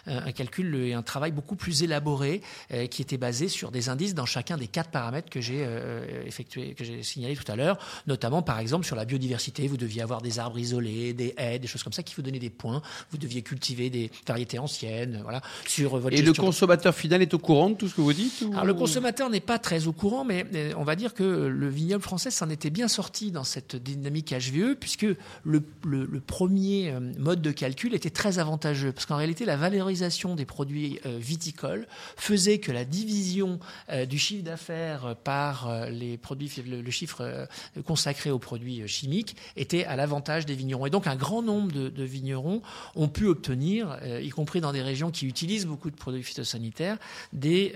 un, 0.07 0.31
calcul 0.31 0.75
et 0.75 0.93
un 0.93 1.01
travail 1.01 1.31
beaucoup 1.31 1.55
plus 1.55 1.83
élaboré, 1.83 2.41
euh, 2.73 2.87
qui 2.87 3.01
était 3.01 3.17
basé 3.17 3.47
sur 3.47 3.71
des 3.71 3.89
indices 3.89 4.13
dans 4.15 4.25
chacun 4.25 4.57
des 4.57 4.67
quatre 4.67 4.89
paramètres 4.91 5.29
que 5.29 5.41
j'ai 5.41 5.63
euh, 5.65 6.23
effectué, 6.25 6.73
que 6.73 6.83
j'ai 6.83 7.03
signalé 7.03 7.35
tout 7.35 7.49
à 7.51 7.55
l'heure, 7.55 7.77
notamment 8.07 8.41
par 8.41 8.59
exemple 8.59 8.85
sur 8.85 8.95
la 8.95 9.05
biodiversité, 9.05 9.67
vous 9.67 9.77
deviez 9.77 10.01
avoir 10.01 10.21
des 10.21 10.39
arbres 10.39 10.57
isolés, 10.59 11.13
des 11.13 11.33
haies, 11.37 11.59
des 11.59 11.67
choses 11.67 11.83
comme 11.83 11.93
ça 11.93 12.03
qui 12.03 12.15
vous 12.15 12.21
donnaient 12.21 12.39
des 12.39 12.49
points. 12.49 12.81
Vous 13.11 13.17
deviez 13.17 13.41
cultiver 13.41 13.89
des 13.89 14.11
variétés 14.27 14.59
anciennes, 14.59 15.19
voilà. 15.23 15.41
Sur 15.67 15.97
votre 15.97 16.15
Et 16.15 16.21
le 16.21 16.33
consommateur 16.33 16.95
final 16.95 17.21
est 17.21 17.33
au 17.33 17.39
courant 17.39 17.69
de 17.69 17.75
tout 17.75 17.87
ce 17.87 17.95
que 17.95 18.01
vous 18.01 18.13
dites 18.13 18.41
ou- 18.41 18.51
alors 18.53 18.65
le 18.65 18.73
consommateur 18.73 19.29
n'est 19.29 19.39
pas 19.39 19.59
très 19.59 19.87
au 19.87 19.93
courant, 19.93 20.23
mais 20.25 20.45
on 20.77 20.83
va 20.83 20.95
dire 20.95 21.13
que 21.13 21.23
le 21.23 21.69
vignoble 21.69 22.03
français 22.03 22.31
s'en 22.31 22.49
était 22.49 22.69
bien 22.69 22.87
sorti 22.87 23.31
dans 23.31 23.43
cette 23.43 23.75
dynamique 23.75 24.33
HVE, 24.33 24.75
puisque 24.79 25.03
le, 25.43 25.63
le- 25.85 26.05
le 26.05 26.19
premier 26.19 26.91
euh, 26.91 26.99
mode 27.19 27.41
de 27.41 27.51
calcul 27.51 27.93
était 27.93 28.09
très 28.09 28.39
avantageux, 28.39 28.80
parce 28.89 29.05
qu'en 29.05 29.17
réalité 29.17 29.45
la 29.45 29.57
valorisation 29.57 30.35
des 30.35 30.45
produits 30.45 30.99
euh, 31.05 31.17
viticoles 31.17 31.87
faisait 32.15 32.59
que 32.59 32.71
la 32.71 32.85
division 32.85 33.59
euh, 33.89 34.05
du 34.05 34.17
chiffre 34.17 34.43
d'affaires 34.43 35.15
par 35.23 35.67
euh, 35.67 35.89
les 35.89 36.17
produits, 36.17 36.51
le, 36.65 36.91
chiffre 36.91 37.47
consacré 37.85 38.31
aux 38.31 38.39
produits 38.39 38.87
chimiques 38.87 39.35
était 39.55 39.85
à 39.85 39.95
l'avantage 39.95 40.45
des 40.45 40.55
vignerons. 40.55 40.85
Et 40.85 40.89
donc 40.89 41.07
un 41.07 41.15
grand 41.15 41.41
nombre 41.41 41.71
de, 41.71 42.03
vignerons 42.03 42.61
ont 42.95 43.07
pu 43.07 43.27
obtenir, 43.27 43.97
y 44.21 44.29
compris 44.29 44.59
dans 44.59 44.73
des 44.73 44.81
régions 44.81 45.11
qui 45.11 45.25
utilisent 45.25 45.65
beaucoup 45.65 45.89
de 45.89 45.95
produits 45.95 46.23
phytosanitaires, 46.23 46.97
des 47.31 47.73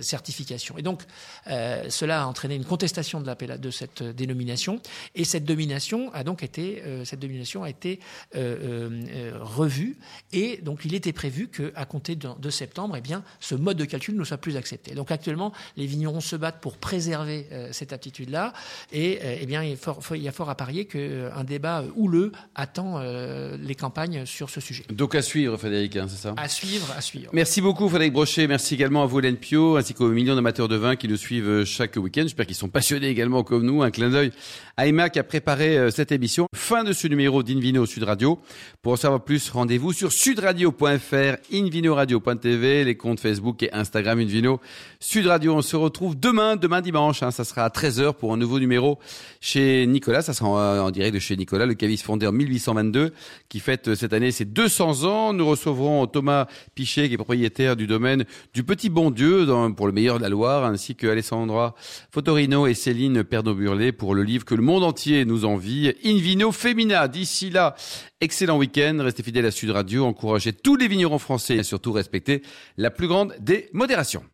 certifications. 0.00 0.78
Et 0.78 0.82
donc, 0.82 1.02
cela 1.46 2.22
a 2.22 2.26
entraîné 2.26 2.54
une 2.54 2.64
contestation 2.64 3.20
de, 3.20 3.70
cette 3.70 4.02
dénomination, 4.02 4.80
et 5.14 5.24
cette 5.24 5.44
domination 5.44 6.12
a 6.12 6.22
donc 6.22 6.42
été, 6.42 6.82
cette 7.04 7.20
domination 7.20 7.64
a 7.64 7.70
été 7.70 7.98
revue, 8.34 9.96
et 10.34 10.58
donc 10.62 10.80
il 10.84 10.94
était 10.94 11.12
prévu 11.12 11.48
qu'à 11.48 11.84
compter 11.84 12.16
de, 12.16 12.28
de 12.38 12.50
septembre, 12.50 12.96
eh 12.98 13.00
bien, 13.00 13.22
ce 13.40 13.54
mode 13.54 13.76
de 13.76 13.84
calcul 13.84 14.16
ne 14.16 14.24
soit 14.24 14.36
plus 14.36 14.56
accepté. 14.56 14.94
Donc 14.94 15.10
actuellement, 15.10 15.52
les 15.76 15.86
vignerons 15.86 16.20
se 16.20 16.36
battent 16.36 16.60
pour 16.60 16.76
préserver 16.76 17.46
euh, 17.52 17.68
cette 17.72 17.92
aptitude-là, 17.92 18.52
et 18.92 19.20
euh, 19.22 19.36
eh 19.40 19.46
bien, 19.46 19.62
il, 19.62 19.72
est 19.72 19.76
fort- 19.76 20.00
il 20.14 20.22
y 20.22 20.28
a 20.28 20.32
fort 20.32 20.50
à 20.50 20.56
parier 20.56 20.84
qu'un 20.86 21.44
débat 21.44 21.80
euh, 21.82 21.88
houleux 21.96 22.32
attend 22.54 22.98
euh, 22.98 23.56
les 23.56 23.74
campagnes 23.74 24.26
sur 24.26 24.50
ce 24.50 24.60
sujet. 24.60 24.84
Donc 24.90 25.14
à 25.14 25.22
suivre, 25.22 25.56
Frédéric, 25.56 25.96
hein, 25.96 26.06
c'est 26.08 26.20
ça? 26.20 26.34
À 26.36 26.48
suivre, 26.48 26.92
à 26.96 27.00
suivre. 27.00 27.30
Merci 27.32 27.60
beaucoup 27.60 27.88
Frédéric 27.88 28.12
Brochet, 28.12 28.46
merci 28.46 28.74
également 28.74 29.02
à 29.04 29.06
vous 29.06 29.20
Hélène 29.20 29.36
Pio, 29.36 29.76
ainsi 29.76 29.94
qu'aux 29.94 30.08
millions 30.08 30.34
d'amateurs 30.34 30.68
de 30.68 30.76
vin 30.76 30.96
qui 30.96 31.08
nous 31.08 31.16
suivent 31.16 31.64
chaque 31.64 31.96
week-end. 31.96 32.22
J'espère 32.22 32.46
qu'ils 32.46 32.56
sont 32.56 32.68
passionnés 32.68 33.08
également 33.08 33.44
comme 33.44 33.64
nous. 33.64 33.82
Un 33.82 33.90
clin 33.90 34.10
d'œil 34.10 34.32
à 34.76 34.86
Emma 34.86 35.08
qui 35.10 35.18
a 35.18 35.24
préparé 35.24 35.90
cette 35.90 36.10
émission. 36.10 36.46
Fin 36.54 36.82
de 36.84 36.92
ce 36.92 37.06
numéro 37.06 37.42
d'Invino 37.42 37.86
Sud 37.86 38.02
Radio. 38.02 38.40
Pour 38.82 38.92
en 38.92 38.96
savoir 38.96 39.22
plus, 39.22 39.50
rendez-vous 39.50 39.92
sur 39.92 40.10
sudradio.fr, 40.24 41.36
invinoradio.tv, 41.52 42.84
les 42.84 42.94
comptes 42.94 43.20
Facebook 43.20 43.62
et 43.62 43.70
Instagram 43.74 44.20
Invino 44.20 44.58
Sud 44.98 45.26
Radio. 45.26 45.54
On 45.54 45.60
se 45.60 45.76
retrouve 45.76 46.18
demain, 46.18 46.56
demain 46.56 46.80
dimanche, 46.80 47.22
hein, 47.22 47.30
ça 47.30 47.44
sera 47.44 47.66
à 47.66 47.68
13h 47.68 48.14
pour 48.14 48.32
un 48.32 48.38
nouveau 48.38 48.58
numéro 48.58 48.98
chez 49.42 49.86
Nicolas. 49.86 50.22
Ça 50.22 50.32
sera 50.32 50.82
en, 50.82 50.90
direct 50.90 51.12
de 51.12 51.18
chez 51.18 51.36
Nicolas, 51.36 51.66
le 51.66 51.74
caviste 51.74 52.06
fondé 52.06 52.26
en 52.26 52.32
1822, 52.32 53.12
qui 53.50 53.60
fête 53.60 53.94
cette 53.96 54.14
année 54.14 54.30
ses 54.30 54.46
200 54.46 55.04
ans. 55.04 55.34
Nous 55.34 55.46
recevrons 55.46 56.06
Thomas 56.06 56.46
Pichet, 56.74 57.08
qui 57.08 57.14
est 57.14 57.18
propriétaire 57.18 57.76
du 57.76 57.86
domaine 57.86 58.24
du 58.54 58.64
Petit 58.64 58.88
Bon 58.88 59.10
Dieu 59.10 59.46
pour 59.76 59.86
le 59.86 59.92
meilleur 59.92 60.16
de 60.16 60.22
la 60.22 60.30
Loire, 60.30 60.64
ainsi 60.64 60.94
que 60.94 61.06
Alessandra 61.06 61.74
Fotorino 62.10 62.66
et 62.66 62.72
Céline 62.72 63.24
Perdot-Burlet 63.24 63.92
pour 63.92 64.14
le 64.14 64.22
livre 64.22 64.46
que 64.46 64.54
le 64.54 64.62
monde 64.62 64.84
entier 64.84 65.26
nous 65.26 65.44
envie, 65.44 65.92
Invino 66.02 66.50
Femina. 66.50 67.08
D'ici 67.08 67.50
là, 67.50 67.76
excellent 68.22 68.56
week-end, 68.56 68.96
restez 69.00 69.22
fidèles 69.22 69.44
à 69.44 69.50
Sud 69.50 69.68
Radio, 69.68 70.13
encouragez 70.14 70.52
tous 70.52 70.76
les 70.76 70.86
vignerons 70.86 71.18
français 71.18 71.56
et 71.56 71.62
surtout 71.64 71.92
respectez 71.92 72.42
la 72.76 72.90
plus 72.90 73.08
grande 73.08 73.34
des 73.40 73.68
modérations. 73.72 74.24